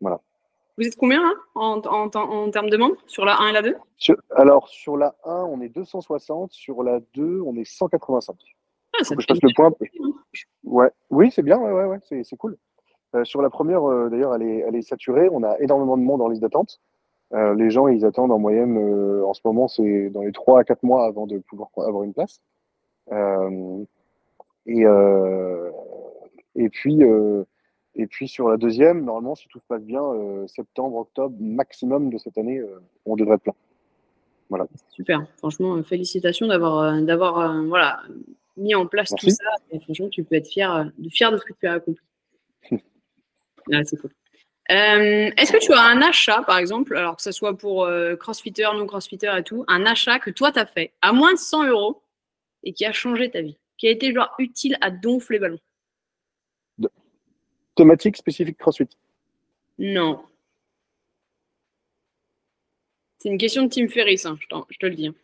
[0.00, 0.20] Voilà.
[0.78, 3.62] Vous êtes combien hein, en, en, en, termes de membres sur la 1 et la
[3.62, 3.76] 2
[4.36, 6.52] Alors, sur la 1, on est 260.
[6.52, 8.36] Sur la 2, on est 185.
[9.02, 9.72] Je passe le point.
[10.64, 10.90] Ouais.
[11.10, 12.56] Oui, c'est bien, ouais, ouais, ouais c'est cool.
[13.14, 15.28] Euh, sur la première, euh, d'ailleurs, elle est, elle est saturée.
[15.32, 16.80] On a énormément de monde en liste d'attente.
[17.32, 18.76] Euh, les gens, ils attendent en moyenne,
[19.24, 22.12] en ce moment, c'est dans les 3 à 4 mois avant de pouvoir avoir une
[22.12, 22.40] place.
[24.66, 24.84] Et,
[26.56, 27.00] et, puis,
[27.94, 30.02] et puis, sur la deuxième, normalement, si tout se passe bien,
[30.46, 32.60] septembre, octobre, maximum de cette année,
[33.06, 33.54] on devrait être plein.
[34.48, 34.66] Voilà.
[34.90, 35.24] Super.
[35.38, 38.00] Franchement, félicitations d'avoir d'avoir voilà,
[38.60, 39.50] mis en place tout ça.
[39.70, 42.04] Et franchement, tu peux être fier, euh, fier de ce que tu as accompli.
[43.72, 44.10] Ah, c'est cool.
[44.70, 48.16] Euh, est-ce que tu as un achat, par exemple, alors que ce soit pour euh,
[48.16, 51.38] crossfitter, non crossfitter et tout, un achat que toi, tu as fait à moins de
[51.38, 52.02] 100 euros
[52.62, 55.60] et qui a changé ta vie, qui a été genre utile à donfler les ballons
[57.74, 58.88] Thématique spécifique crossfit
[59.78, 60.24] Non.
[63.18, 65.08] C'est une question de Tim Ferriss, hein, je, je, te le dis.
[65.08, 65.14] Hein.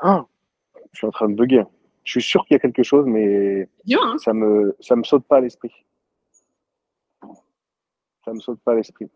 [0.00, 0.26] Ah,
[0.92, 1.64] je suis en train de bugger.
[2.04, 4.16] Je suis sûr qu'il y a quelque chose, mais hein.
[4.18, 5.72] ça me ça me saute pas à l'esprit.
[8.24, 9.10] Ça me saute pas à l'esprit.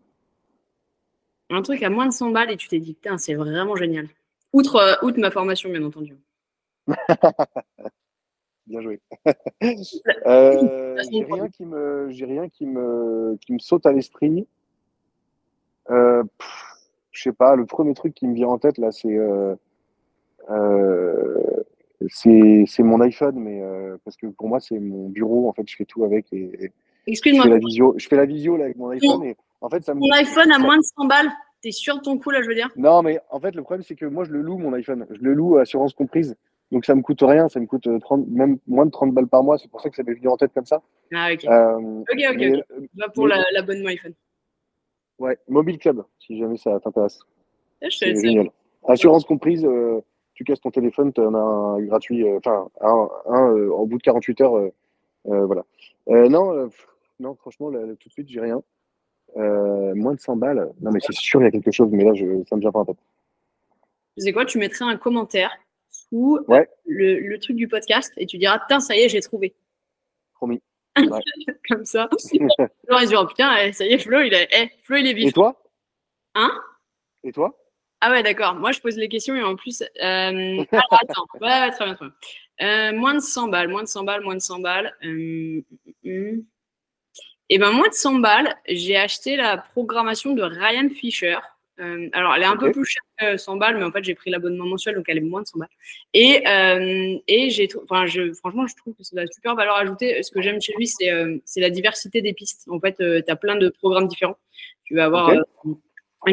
[1.50, 4.08] Un truc à moins de 100 balles et tu t'es dit, putain, c'est vraiment génial.
[4.52, 6.16] Outre, euh, outre ma formation, bien entendu.
[8.66, 9.00] bien joué.
[10.26, 14.46] euh, j'ai rien qui me, j'ai rien qui me, qui me saute à l'esprit.
[15.90, 16.22] Euh,
[17.12, 17.56] je sais pas.
[17.56, 19.56] Le premier truc qui me vient en tête là, c'est euh,
[22.08, 25.48] c'est mon iPhone, mais euh, parce que pour moi, c'est mon bureau.
[25.48, 26.32] En fait, je fais tout avec.
[26.32, 26.72] Et,
[27.06, 27.44] Excuse-moi.
[27.44, 29.24] Je fais la visio, je fais la visio là, avec mon iPhone.
[29.24, 31.30] Et, en fait, ça mon iPhone à moins de 100 balles.
[31.60, 32.70] T'es sûr de ton coup là, je veux dire?
[32.76, 35.06] Non, mais en fait, le problème, c'est que moi, je le loue, mon iPhone.
[35.10, 36.36] Je le loue, assurance comprise.
[36.70, 37.48] Donc, ça me coûte rien.
[37.48, 39.58] Ça me coûte 30, même moins de 30 balles par mois.
[39.58, 40.82] C'est pour ça que ça m'est venu en tête comme ça.
[41.12, 41.44] Ah, ok.
[41.46, 42.36] Euh, ok, ok.
[42.36, 42.62] Mais,
[42.94, 44.14] Va pour l'abonnement la, iPhone.
[45.18, 47.18] Ouais, Mobile Club, si jamais ça t'intéresse.
[47.82, 48.50] Ah, je C'est génial.
[48.86, 50.00] Assurance comprise, euh,
[50.38, 53.86] tu casses ton téléphone, tu en as un gratuit, euh, enfin, un, un, euh, en
[53.86, 54.54] bout de 48 heures.
[54.54, 54.70] euh,
[55.24, 55.64] voilà.
[56.06, 56.86] Non, pff,
[57.18, 58.62] non, franchement, là, tout de suite, j'ai rien.
[59.34, 60.70] Moins de 100 balles.
[60.80, 62.70] Non, mais c'est sûr, il y a quelque chose, mais là, je, ça me vient
[62.70, 62.98] pas en tête.
[64.16, 65.50] Tu sais quoi, tu mettrais un commentaire
[65.90, 66.68] sous Ouais.
[66.86, 69.56] le, le truc du podcast et tu diras, putain, ça y est, j'ai trouvé.
[70.34, 70.62] Promis.
[71.68, 72.08] Comme ça.
[72.88, 75.20] Genre, ils diront, putain, eh, ça y est, Flo, il est, eh, Flo, il est
[75.20, 75.60] Et toi?
[76.36, 76.50] Hein?
[77.24, 77.58] Et toi?
[78.00, 78.54] Ah ouais, d'accord.
[78.54, 79.82] Moi, je pose les questions et en plus.
[79.82, 79.86] Euh...
[80.72, 81.26] alors, attends.
[81.40, 82.14] Ouais, ouais, très bien, très bien.
[82.60, 84.94] Euh, moins de 100 balles, moins de 100 balles, moins de 100 balles.
[85.04, 85.62] Euh...
[87.50, 91.38] Et ben, moins de 100 balles, j'ai acheté la programmation de Ryan Fisher.
[92.12, 94.30] Alors, elle est un peu plus chère que 100 balles, mais en fait, j'ai pris
[94.30, 95.68] l'abonnement mensuel, donc elle est moins de 100 balles.
[96.12, 96.42] Et,
[97.28, 100.20] et j'ai, enfin, je, franchement, je trouve que c'est de la super valeur ajoutée.
[100.24, 101.12] Ce que j'aime chez lui, c'est,
[101.44, 102.64] c'est la diversité des pistes.
[102.68, 104.38] En fait, tu as plein de programmes différents.
[104.84, 105.30] Tu vas avoir.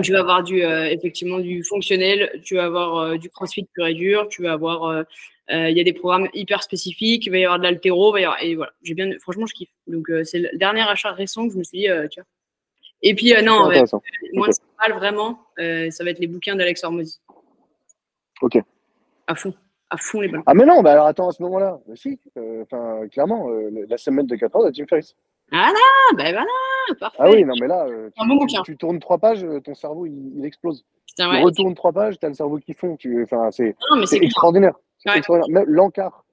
[0.01, 3.85] Tu vas avoir du, euh, effectivement du fonctionnel, tu vas avoir euh, du crossfit pur
[3.85, 5.03] et dur, tu vas avoir, euh,
[5.49, 8.71] il y a des programmes hyper spécifiques, il va y avoir de l'altéro, et voilà.
[8.81, 9.69] J'ai bien, franchement, je kiffe.
[9.87, 12.27] Donc, c'est le dernier achat récent que je me suis dit, tu vois.
[13.03, 14.01] Et puis, non, C'est ouais, intéressant.
[14.33, 14.49] moins Ok.
[14.49, 17.21] de 100 balles, vraiment, ça va être les bouquins d'Alex Hormozy.
[18.41, 18.57] Ok.
[19.27, 19.53] À fond,
[19.91, 20.41] à fond les balles.
[20.47, 22.19] Ah, mais non, bah alors attends, à ce moment-là, bah, si,
[22.63, 23.47] enfin, clairement,
[23.87, 25.15] la semaine de 4 heures de Tim Ferriss.
[25.51, 25.71] Ah,
[26.17, 26.45] ben voilà,
[26.99, 27.17] parfait.
[27.19, 28.61] Ah oui, non, mais là, euh, tu, bon tu- bouquin.
[28.63, 30.85] tu tournes trois pages, euh, ton cerveau, il, il explose.
[31.07, 32.97] Putain, Tu retournes trois pages, tu as le cerveau qui fond.
[33.23, 33.75] Enfin, c'est
[34.21, 34.75] extraordinaire.
[35.05, 35.17] Ouais.
[35.17, 35.63] extraordinaire.
[35.67, 36.25] L'encart,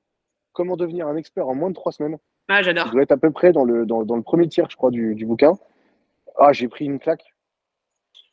[0.52, 2.16] comment devenir un expert en moins de trois semaines,
[2.48, 2.90] Ah, j'adore.
[2.90, 5.14] doit être à peu près dans le, dans, dans le premier tiers, je crois, du,
[5.14, 5.52] du bouquin.
[6.38, 7.24] Ah, j'ai pris une claque.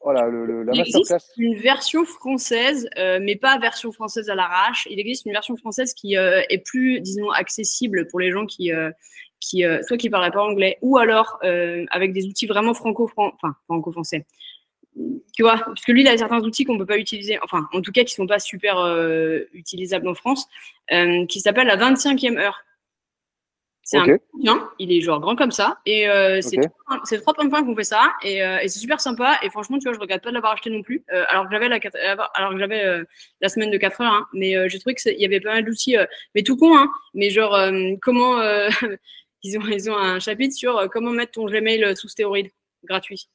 [0.01, 4.36] Voilà, le, le- la Il existe une version française, euh, mais pas version française à
[4.36, 4.88] l'arrache.
[4.89, 8.71] Il existe une version française qui euh, est plus, disons, accessible pour les gens qui,
[8.71, 8.89] euh,
[9.39, 13.33] qui euh, soit qui parlaient pas anglais, ou alors euh, avec des outils vraiment franco-français,
[13.41, 14.25] enfin franco-français.
[15.33, 17.81] Tu vois, parce que lui, il a certains outils qu'on peut pas utiliser, enfin, en
[17.81, 20.47] tout cas, qui sont pas super euh, utilisables en France,
[21.29, 22.59] qui s'appelle la 25e heure.
[23.83, 24.05] C'est un
[24.77, 26.05] il est genre grand comme ça, et
[26.41, 26.65] c'est Ok.
[27.23, 29.99] trois- points qu'on fait ça, et, et c'est super sympa, et franchement, tu vois, je
[29.99, 31.79] regrette pas de l'avoir acheté non plus, alors que j'avais la,
[32.35, 33.03] alors que j'avais
[33.41, 35.95] la semaine de 4 heures, hein, mais j'ai trouvé qu'il y avait pas mal d'outils,
[36.35, 37.57] mais tout con, hein, mais genre,
[38.01, 38.39] comment,
[39.43, 42.49] ils, ont, ils ont un chapitre sur euh, comment mettre ton Gmail sous stéroïde,
[42.83, 43.29] gratuit.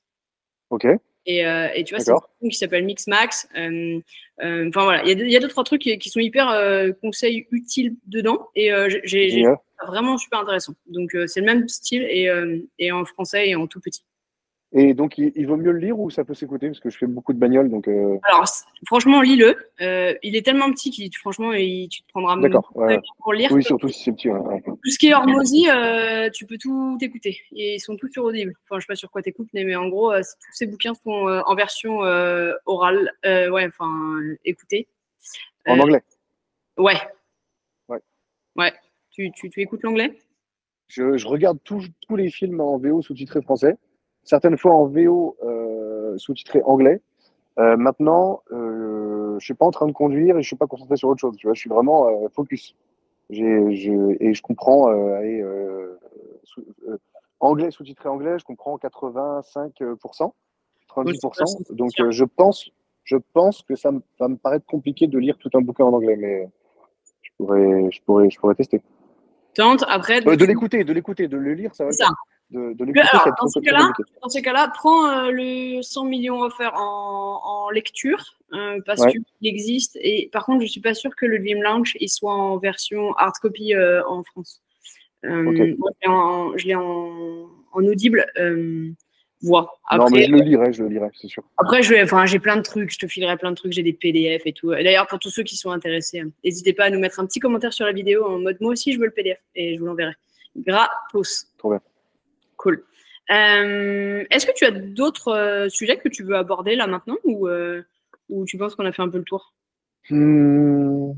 [0.71, 0.87] Ok.
[1.27, 3.49] Et, euh, et tu vois, c'est un truc qui s'appelle Mixmax.
[3.57, 3.99] Euh,
[4.43, 6.21] euh, Enfin voilà, il y, a il y a deux, trois trucs qui, qui sont
[6.21, 8.49] hyper euh, conseils utiles dedans.
[8.55, 10.75] Et euh, j'ai- ça vraiment super intéressant.
[10.87, 14.05] Donc euh, c'est le même style et, euh, et en français et en tout petit.
[14.77, 16.99] Et donc, il, il vaut mieux le lire ou ça peut s'écouter Parce que je
[16.99, 17.87] fais beaucoup de bagnoles, donc.
[17.87, 18.45] euh, Alors
[18.87, 19.57] franchement, lis-le.
[19.81, 22.73] Euh, il est tellement petit qu'il franchement, il- tu te prendras D'accord.
[22.75, 23.01] ouais.
[23.23, 23.53] pour le lire.
[23.53, 24.29] Oui, surtout si c'est petit.
[24.31, 24.63] ouais, ouais.
[24.67, 27.39] Tout ce qui est Hormozy, euh, tu peux tout écouter.
[27.53, 28.53] Et ils sont tous sur Audible.
[28.65, 30.95] Enfin, je sais pas sur quoi t'écoutes, mais, mais en gros, euh, tous ces bouquins
[30.95, 31.11] sont
[31.47, 31.99] en version
[32.67, 33.13] orale.
[33.25, 34.89] Ouais, enfin, écoutée.
[35.67, 36.03] En anglais.
[36.77, 36.97] Ouais.
[37.89, 38.01] Ouais.
[38.57, 38.73] Ouais.
[39.13, 40.19] Tu, tu, tu écoutes l'anglais?
[40.89, 43.77] Je, je regarde tous les films en VO sous-titré français,
[44.25, 47.01] certaines fois en VO euh, sous-titré anglais.
[47.59, 50.97] Euh, maintenant, euh, je suis pas en train de conduire et je suis pas concentré
[50.97, 51.37] sur autre chose.
[51.37, 52.75] Tu vois, je suis vraiment focus.
[53.31, 55.45] Je, et je comprends allez,
[56.43, 56.65] sous-
[57.41, 60.33] anglais sous-titré anglais, je comprends 85%,
[60.89, 61.75] 90%.
[61.75, 62.71] Donc je pense,
[63.05, 65.93] je pense que ça me, va me paraître compliqué de lire tout un bouquin en
[65.93, 66.49] anglais, mais
[67.23, 68.83] je pourrais, je pourrais, je pourrais tester.
[69.55, 70.27] Tente, après.
[70.27, 71.91] Euh, de l'écouter, de l'écouter, de le lire, ça va.
[71.91, 72.09] Le ça.
[72.51, 73.09] De, de l'écouter,
[73.41, 79.01] dans ces très cas-là, prends euh, le 100 millions offerts en, en lecture euh, parce
[79.01, 79.13] Ouais.
[79.13, 79.99] qu'il existe.
[80.01, 81.63] Et par contre, je suis pas sûre que le Dream
[81.99, 84.61] il soit en version hard copy euh, en France.
[85.23, 88.27] Moi, je l'ai en, audible
[89.43, 89.79] voix.
[89.97, 91.43] non, mais je le lirai, je le lirai, c'est sûr.
[91.57, 94.43] Après, enfin, j'ai plein de trucs, je te filerai plein de trucs, j'ai des PDF
[94.45, 94.73] et tout.
[94.75, 97.27] Et D'ailleurs, pour tous ceux qui sont intéressés, hein, n'hésitez pas à nous mettre un
[97.27, 99.81] petit commentaire sur la vidéo en mode moi aussi je veux le PDF et je
[99.81, 100.13] vous l'enverrai.
[100.57, 101.47] Gratos.
[101.59, 101.81] Trop bien.
[102.65, 102.83] Cool.
[103.31, 107.47] Euh, Est-ce que tu as d'autres euh, sujets que tu veux aborder là maintenant ou,
[107.47, 107.83] euh,
[108.31, 109.53] ou tu penses qu'on a fait un peu le tour?
[110.09, 111.13] Hmm.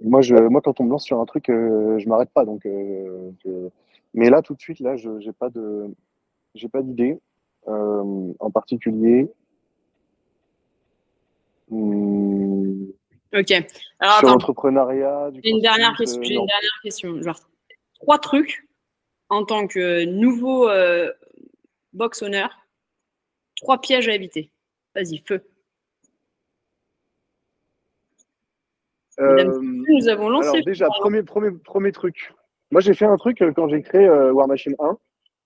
[0.00, 2.44] Moi, je, moi, quand on me lance sur un truc, je m'arrête pas.
[2.44, 3.68] Donc, je-
[4.12, 5.86] Mais là, tout de suite, là, je j'ai pas de,
[6.56, 7.20] j'ai pas d'idée
[7.66, 9.30] en particulier.
[11.68, 12.86] Hmm.
[13.36, 13.52] Ok.
[14.00, 16.22] Alors Sur l'entrepreneuriat, j'ai une dernière question.
[16.22, 16.40] J'ai non.
[16.42, 17.22] une dernière question.
[17.22, 17.38] Genre
[18.00, 18.65] trois trucs
[19.28, 21.12] en tant que nouveau euh,
[21.92, 22.46] box owner,
[23.56, 24.50] trois pièges à éviter.
[24.94, 25.42] Vas-y, feu.
[29.18, 30.48] Euh, Nous avons lancé.
[30.48, 32.34] Alors déjà, premier, premier, premier truc.
[32.70, 34.98] Moi, j'ai fait un truc euh, quand j'ai créé War Machine 1.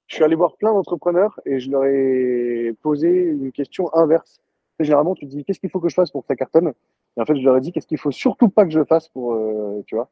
[0.08, 4.40] je suis allé voir plein d'entrepreneurs et je leur ai posé une question inverse.
[4.80, 6.72] généralement, tu te dis qu'est-ce qu'il faut que je fasse pour que ça cartonne?
[7.16, 9.08] Et en fait, je leur ai dit qu'est-ce qu'il faut surtout pas que je fasse
[9.08, 10.10] pour, euh, tu vois?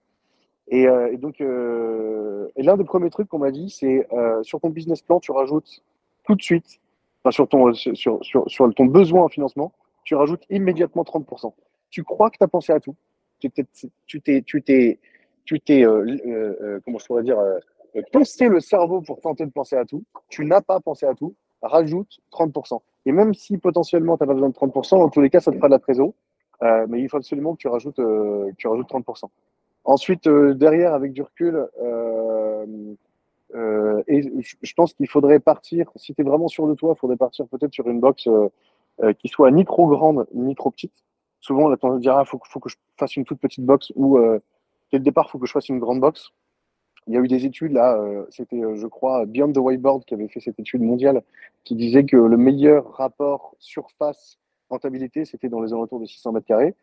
[0.71, 4.61] Et, euh, et donc, euh, l'un des premiers trucs qu'on m'a dit, c'est euh, sur
[4.61, 5.83] ton business plan, tu rajoutes
[6.25, 6.81] tout de suite,
[7.23, 8.21] enfin, sur ton sur,
[8.77, 9.73] ton besoin en financement,
[10.05, 11.53] tu rajoutes immédiatement 30%.
[11.91, 12.95] Tu crois que tu as pensé à tout.
[13.41, 13.65] Tu t'es,
[14.07, 17.39] tu t'es, tu t'es, euh, euh, comment je pourrais dire,
[18.13, 20.05] tester le cerveau pour tenter de penser à tout.
[20.29, 21.35] Tu n'as pas pensé à tout.
[21.63, 22.81] Rajoute 30%.
[23.07, 25.51] Et même si potentiellement tu n'as pas besoin de 30%, en tous les cas, ça
[25.51, 26.13] te fera de la trésor.
[26.63, 29.31] Euh, mais il faut absolument que tu rajoutes, euh, tu rajoutes 30%.
[29.89, 32.67] Ensuite, euh, derrière, avec du recul, euh,
[33.55, 37.01] euh, et je pense qu'il faudrait partir, si tu es vraiment sûr de toi, il
[37.01, 38.29] faudrait partir peut-être sur une box
[39.19, 40.93] qui soit ni trop grande ni trop petite.
[41.41, 43.65] Souvent, on a tendance à dire, ah, faut, faut que je fasse une toute petite
[43.65, 44.19] box ou
[44.93, 46.33] dès le départ, il faut que je fasse une grande box
[47.07, 50.29] il y a eu des études là, c'était je crois Beyond the Whiteboard qui avait
[50.29, 51.23] fait cette étude mondiale
[51.65, 56.47] qui disait que le meilleur rapport surface rentabilité c'était dans les alentours de 600 mètres
[56.47, 56.75] carrés.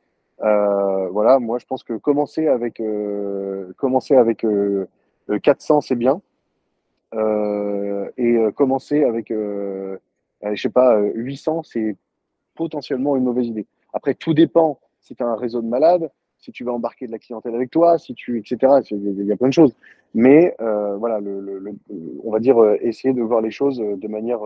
[0.41, 2.81] Euh, voilà, moi je pense que commencer avec
[3.77, 4.45] commencer avec
[5.43, 6.21] 400 c'est bien
[8.17, 9.97] et commencer avec je
[10.55, 11.95] sais pas 800 c'est
[12.55, 13.65] potentiellement une mauvaise idée.
[13.93, 16.09] Après tout dépend si tu as un réseau de malades,
[16.39, 18.73] si tu vas embarquer de la avec toi, si tu, etc.
[18.91, 19.75] Il y a plein de choses.
[20.13, 21.19] Mais euh, voilà,
[22.23, 24.39] on va dire euh, essayer de voir les choses euh, de manière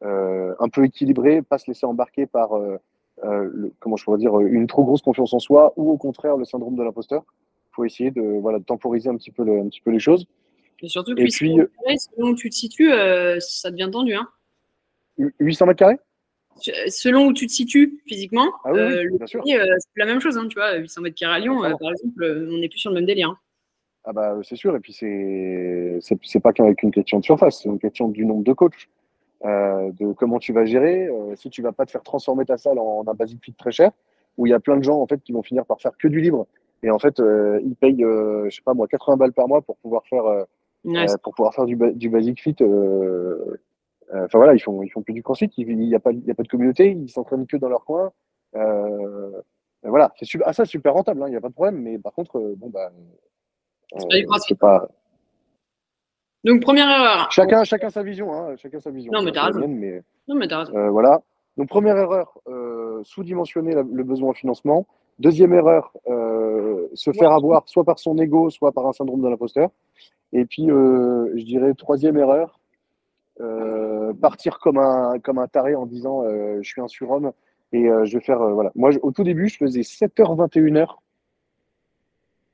[0.00, 2.50] un peu équilibrée, pas se laisser embarquer par,
[3.80, 6.76] comment je pourrais dire, une trop grosse confiance en soi ou au contraire le syndrome
[6.76, 7.24] de l'imposteur.
[7.70, 10.26] Il faut essayer de, voilà, de temporiser un petit peu, un petit peu les choses.
[10.80, 12.90] Et surtout, puis, selon où tu te situes,
[13.40, 14.14] ça devient tendu.
[14.14, 14.28] Hein
[15.18, 15.98] 800 mètres carrés?
[16.88, 19.38] Selon où tu te situes physiquement, ah euh, c'est
[19.96, 20.36] la même chose.
[20.36, 22.80] Hein, tu vois, 800 mètres carrés à Lyon, euh, par exemple, euh, on n'est plus
[22.80, 23.28] sur le même délire.
[23.28, 23.38] Hein.
[24.04, 27.68] Ah bah c'est sûr, et puis c'est c'est pas qu'avec une question de surface, c'est
[27.68, 28.88] une question du nombre de coachs,
[29.44, 33.04] de comment tu vas gérer, si tu vas pas te faire transformer ta salle en
[33.06, 33.90] un basic fit très cher,
[34.36, 36.08] où il y a plein de gens en fait qui vont finir par faire que
[36.08, 36.46] du libre,
[36.82, 37.22] et en fait
[37.64, 40.24] ils payent, je sais pas moi, 80 balles par mois pour pouvoir faire
[41.22, 42.56] pour pouvoir faire du, du basic fit
[44.14, 46.24] euh, enfin voilà, ils font, ils font plus du crossfit, il n'y a, pas, il
[46.24, 48.12] y a pas de communauté, ils s'entraînent que dans leur coin.
[48.56, 49.42] Euh,
[49.82, 51.98] voilà, c'est super, ah, ça super rentable, hein, il n'y a pas de problème, mais
[51.98, 52.90] par contre, euh, bon bah.
[54.46, 54.88] C'est pas,
[56.44, 57.30] Donc première erreur.
[57.30, 59.12] Chacun, chacun sa vision, hein, chacun sa vision.
[59.12, 59.66] Non mais t'as raison.
[59.66, 60.90] Mais, non mais t'as raison.
[60.90, 61.20] voilà.
[61.56, 62.38] Donc première erreur,
[63.02, 64.86] sous-dimensionner le besoin en financement.
[65.18, 65.92] Deuxième erreur,
[66.94, 69.70] se faire avoir soit par son ego, soit par un syndrome de l'imposteur.
[70.32, 72.58] Et puis, je dirais troisième erreur,
[73.40, 77.30] euh, partir comme un, comme un taré en disant euh, je suis un surhomme
[77.72, 78.38] et euh, je vais faire.
[78.38, 78.72] voilà.
[78.74, 80.96] Moi, au tout début, je faisais 7h, 21h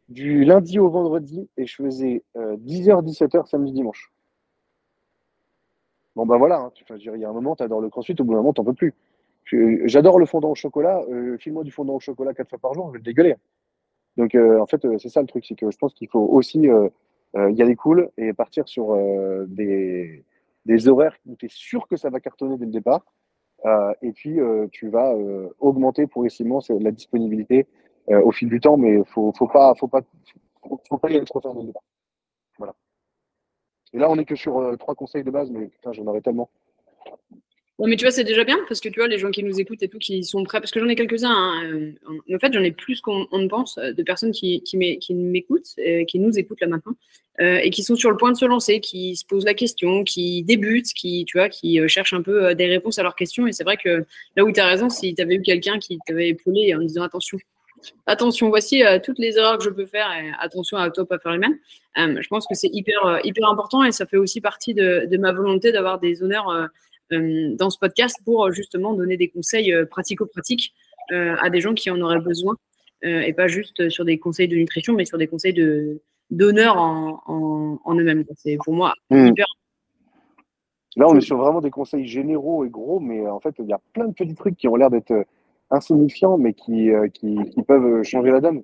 [0.08, 4.12] du lundi au vendredi et je faisais 10h, 17h samedi, dimanche.
[6.16, 8.32] Bon, ben voilà, hein, il y a un moment, tu adores le crossfit, au bout
[8.32, 8.94] d'un moment, t'en peux plus.
[9.86, 12.86] J'adore le fondant au chocolat, euh, file-moi du fondant au chocolat quatre fois par jour,
[12.88, 13.34] je vais le dégueuler.
[14.16, 16.68] Donc, en fait, c'est ça le truc, c'est que je pense qu'il faut aussi
[17.34, 18.96] y aller cool et partir sur
[19.48, 20.24] des,
[20.66, 23.04] des horaires où tu es sûr que ça va cartonner dès le départ.
[23.64, 27.66] Euh, et puis, euh, tu vas euh, augmenter progressivement la disponibilité
[28.08, 30.02] au fil du temps, mais faut, faut pas, faut pas,
[30.88, 31.54] faut, pas y aller trop tard.
[32.58, 32.74] Voilà.
[33.92, 36.50] Et là, on est que sur trois conseils de base, mais j'en aurais tellement.
[37.78, 39.58] Ouais, mais tu vois, c'est déjà bien parce que tu vois, les gens qui nous
[39.58, 41.28] écoutent et tout, qui sont prêts, parce que j'en ai quelques-uns.
[41.28, 41.92] Hein, euh,
[42.32, 46.04] en fait, j'en ai plus qu'on ne pense euh, de personnes qui, qui m'écoutent, euh,
[46.04, 46.94] qui nous écoutent là maintenant,
[47.40, 50.44] et qui sont sur le point de se lancer, qui se posent la question, qui
[50.44, 53.48] débutent, qui, tu vois, qui cherchent un peu des réponses à leurs questions.
[53.48, 54.04] Et c'est vrai que
[54.36, 57.02] là où tu as raison, si tu avais eu quelqu'un qui t'avait épaulé en disant
[57.02, 57.36] attention,
[58.06, 61.32] attention, voici toutes les erreurs que je peux faire et attention à toi pas faire
[61.32, 61.58] les mêmes.
[61.96, 65.32] je pense que c'est hyper, hyper important et ça fait aussi partie de, de ma
[65.32, 66.68] volonté d'avoir des honneurs
[67.12, 70.74] euh, dans ce podcast pour euh, justement donner des conseils euh, pratico-pratiques
[71.10, 72.56] à des gens qui en auraient besoin
[73.02, 77.20] et pas juste sur des conseils de nutrition, mais sur des conseils de d'honneur en,
[77.84, 78.24] en, eux-mêmes.
[78.36, 79.26] C'est pour moi hmm.
[79.26, 79.44] hyper
[80.96, 83.74] Là, on est sur vraiment des conseils généraux et gros, mais en fait, il y
[83.74, 85.26] a plein de petits trucs qui ont l'air d'être
[85.70, 88.62] insignifiants, mais qui, qui, qui, peuvent changer la donne.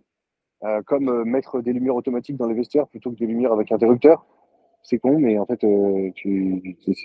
[0.86, 4.24] comme mettre des lumières automatiques dans les vestiaires plutôt que des lumières avec interrupteur
[4.82, 6.10] c'est con, mais en fait, euh,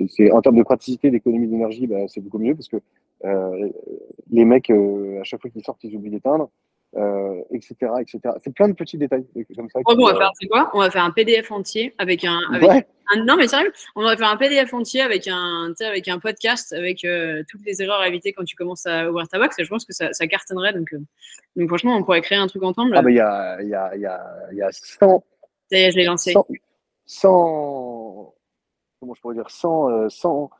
[0.10, 2.78] c'est, en termes de praticité, d'économie d'énergie, bah, c'est beaucoup mieux parce que
[3.26, 3.70] euh,
[4.32, 6.50] les mecs, euh, à chaque fois qu'ils sortent, ils oublient d'éteindre,
[6.96, 8.20] euh, etc., etc.
[8.44, 9.26] C'est plein de petits détails
[9.56, 9.80] comme ça.
[9.86, 10.70] Oh, bon, on va faire, c'est quoi?
[10.74, 12.40] On va faire un PDF entier avec un.
[12.54, 12.88] Avec ouais.
[13.14, 16.74] un non, mais sérieux, on va faire un PDF entier avec un, avec un podcast
[16.74, 19.56] avec euh, toutes les erreurs à éviter quand tu commences à ouvrir ta box.
[19.60, 20.74] Je pense que ça, ça cartonnerait.
[20.74, 21.02] Donc, euh,
[21.56, 22.92] donc, franchement, on pourrait créer un truc ensemble.
[22.92, 23.00] Là.
[23.00, 25.24] Ah, bah, il y a, y, a, y, a, y a 100.
[25.72, 26.32] Ça y est, je l'ai lancé.
[26.32, 26.48] 100,
[27.06, 28.36] 100.
[29.00, 30.10] Comment je pourrais dire 100.
[30.10, 30.56] 100 euh,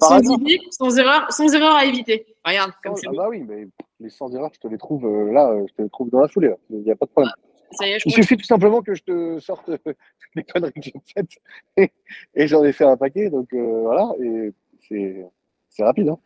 [0.00, 2.26] sans, idée, sans, erreur, sans erreur à éviter.
[2.44, 3.66] Regarde, comme ah, bah oui, mais
[4.00, 6.20] les sans erreur, je te les trouve euh, là, euh, je te les trouve dans
[6.20, 6.52] la foulée.
[6.70, 7.32] Il n'y a pas de problème.
[7.82, 9.78] Est, Il suffit tout simplement que je te sorte euh,
[10.34, 11.30] les conneries que j'ai faites.
[11.78, 11.90] Et,
[12.34, 16.08] et j'en ai fait un paquet, donc voilà, et c'est rapide.
[16.08, 16.18] Hein.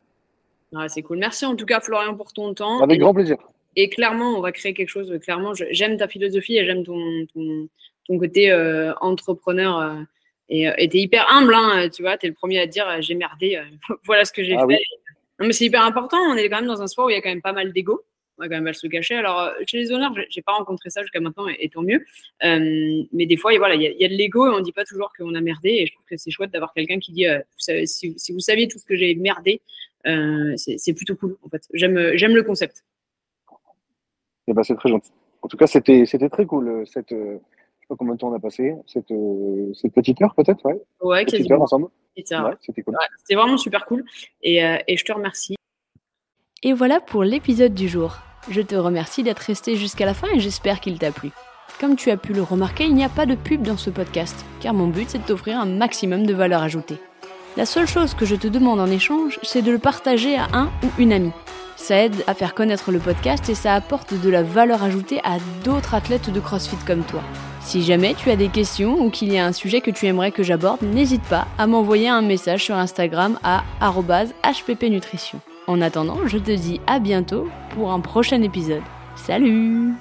[0.75, 1.18] Ah, c'est cool.
[1.18, 2.81] Merci en tout cas, Florian, pour ton temps.
[2.81, 3.37] Avec grand plaisir.
[3.77, 5.12] Et clairement, on va créer quelque chose.
[5.23, 7.27] Clairement, j'aime ta philosophie et j'aime ton,
[8.07, 8.53] ton, côté
[9.01, 10.05] entrepreneur
[10.51, 12.16] euh, et euh, tu es hyper humble, hein, tu vois.
[12.18, 13.61] Tu es le premier à dire j'ai merdé,
[14.05, 14.82] voilà ce que j'ai ah fait.
[15.38, 16.18] Non, mais c'est hyper important.
[16.18, 17.72] On est quand même dans un sport où il y a quand même pas mal
[17.72, 18.03] d'ego.
[18.38, 19.16] On va quand même mal se cacher.
[19.16, 22.05] Alors, chez les honneurs, j'ai pas rencontré ça jusqu'à maintenant et, tant mieux.
[22.42, 25.34] mais des fois, voilà, il y, a de l'ego et on dit pas toujours qu'on
[25.34, 25.68] a merdé.
[25.70, 27.26] Et je trouve que c'est chouette d'avoir quelqu'un qui dit
[27.59, 29.61] si, si, vous saviez tout ce que j'ai merdé,
[30.05, 31.62] c'est plutôt cool en fait.
[31.74, 32.82] J'aime le concept.
[34.48, 35.12] Eh ben, c'est très gentil.
[35.42, 36.68] En tout cas, c'était très cool.
[36.68, 37.38] Euh, cette, euh,
[37.91, 38.74] pas combien de temps on a passé.
[38.86, 40.80] Cette, euh, cette petite heure, peut-être, ouais.
[41.03, 41.88] Ouais, petite heure ensemble.
[42.16, 42.97] c'était cool.
[43.18, 44.05] c'était vraiment super cool.
[44.43, 45.57] Et, et je te remercie.
[46.62, 48.16] Et voilà pour l'épisode du jour.
[48.51, 51.30] Je te remercie d'être resté jusqu'à la fin et j'espère qu'il t'a plu.
[51.80, 54.45] Comme tu as pu le remarquer, il n'y a pas de pub dans ce podcast,
[54.61, 56.99] car mon but c'est de t'offrir un maximum de valeur ajoutée.
[57.57, 60.70] La seule chose que je te demande en échange, c'est de le partager à un
[60.84, 61.32] ou une amie.
[61.81, 65.39] Ça aide à faire connaître le podcast et ça apporte de la valeur ajoutée à
[65.64, 67.22] d'autres athlètes de CrossFit comme toi.
[67.62, 70.31] Si jamais tu as des questions ou qu'il y a un sujet que tu aimerais
[70.31, 75.41] que j'aborde, n'hésite pas à m'envoyer un message sur Instagram à hppnutrition.
[75.66, 78.83] En attendant, je te dis à bientôt pour un prochain épisode.
[79.16, 79.95] Salut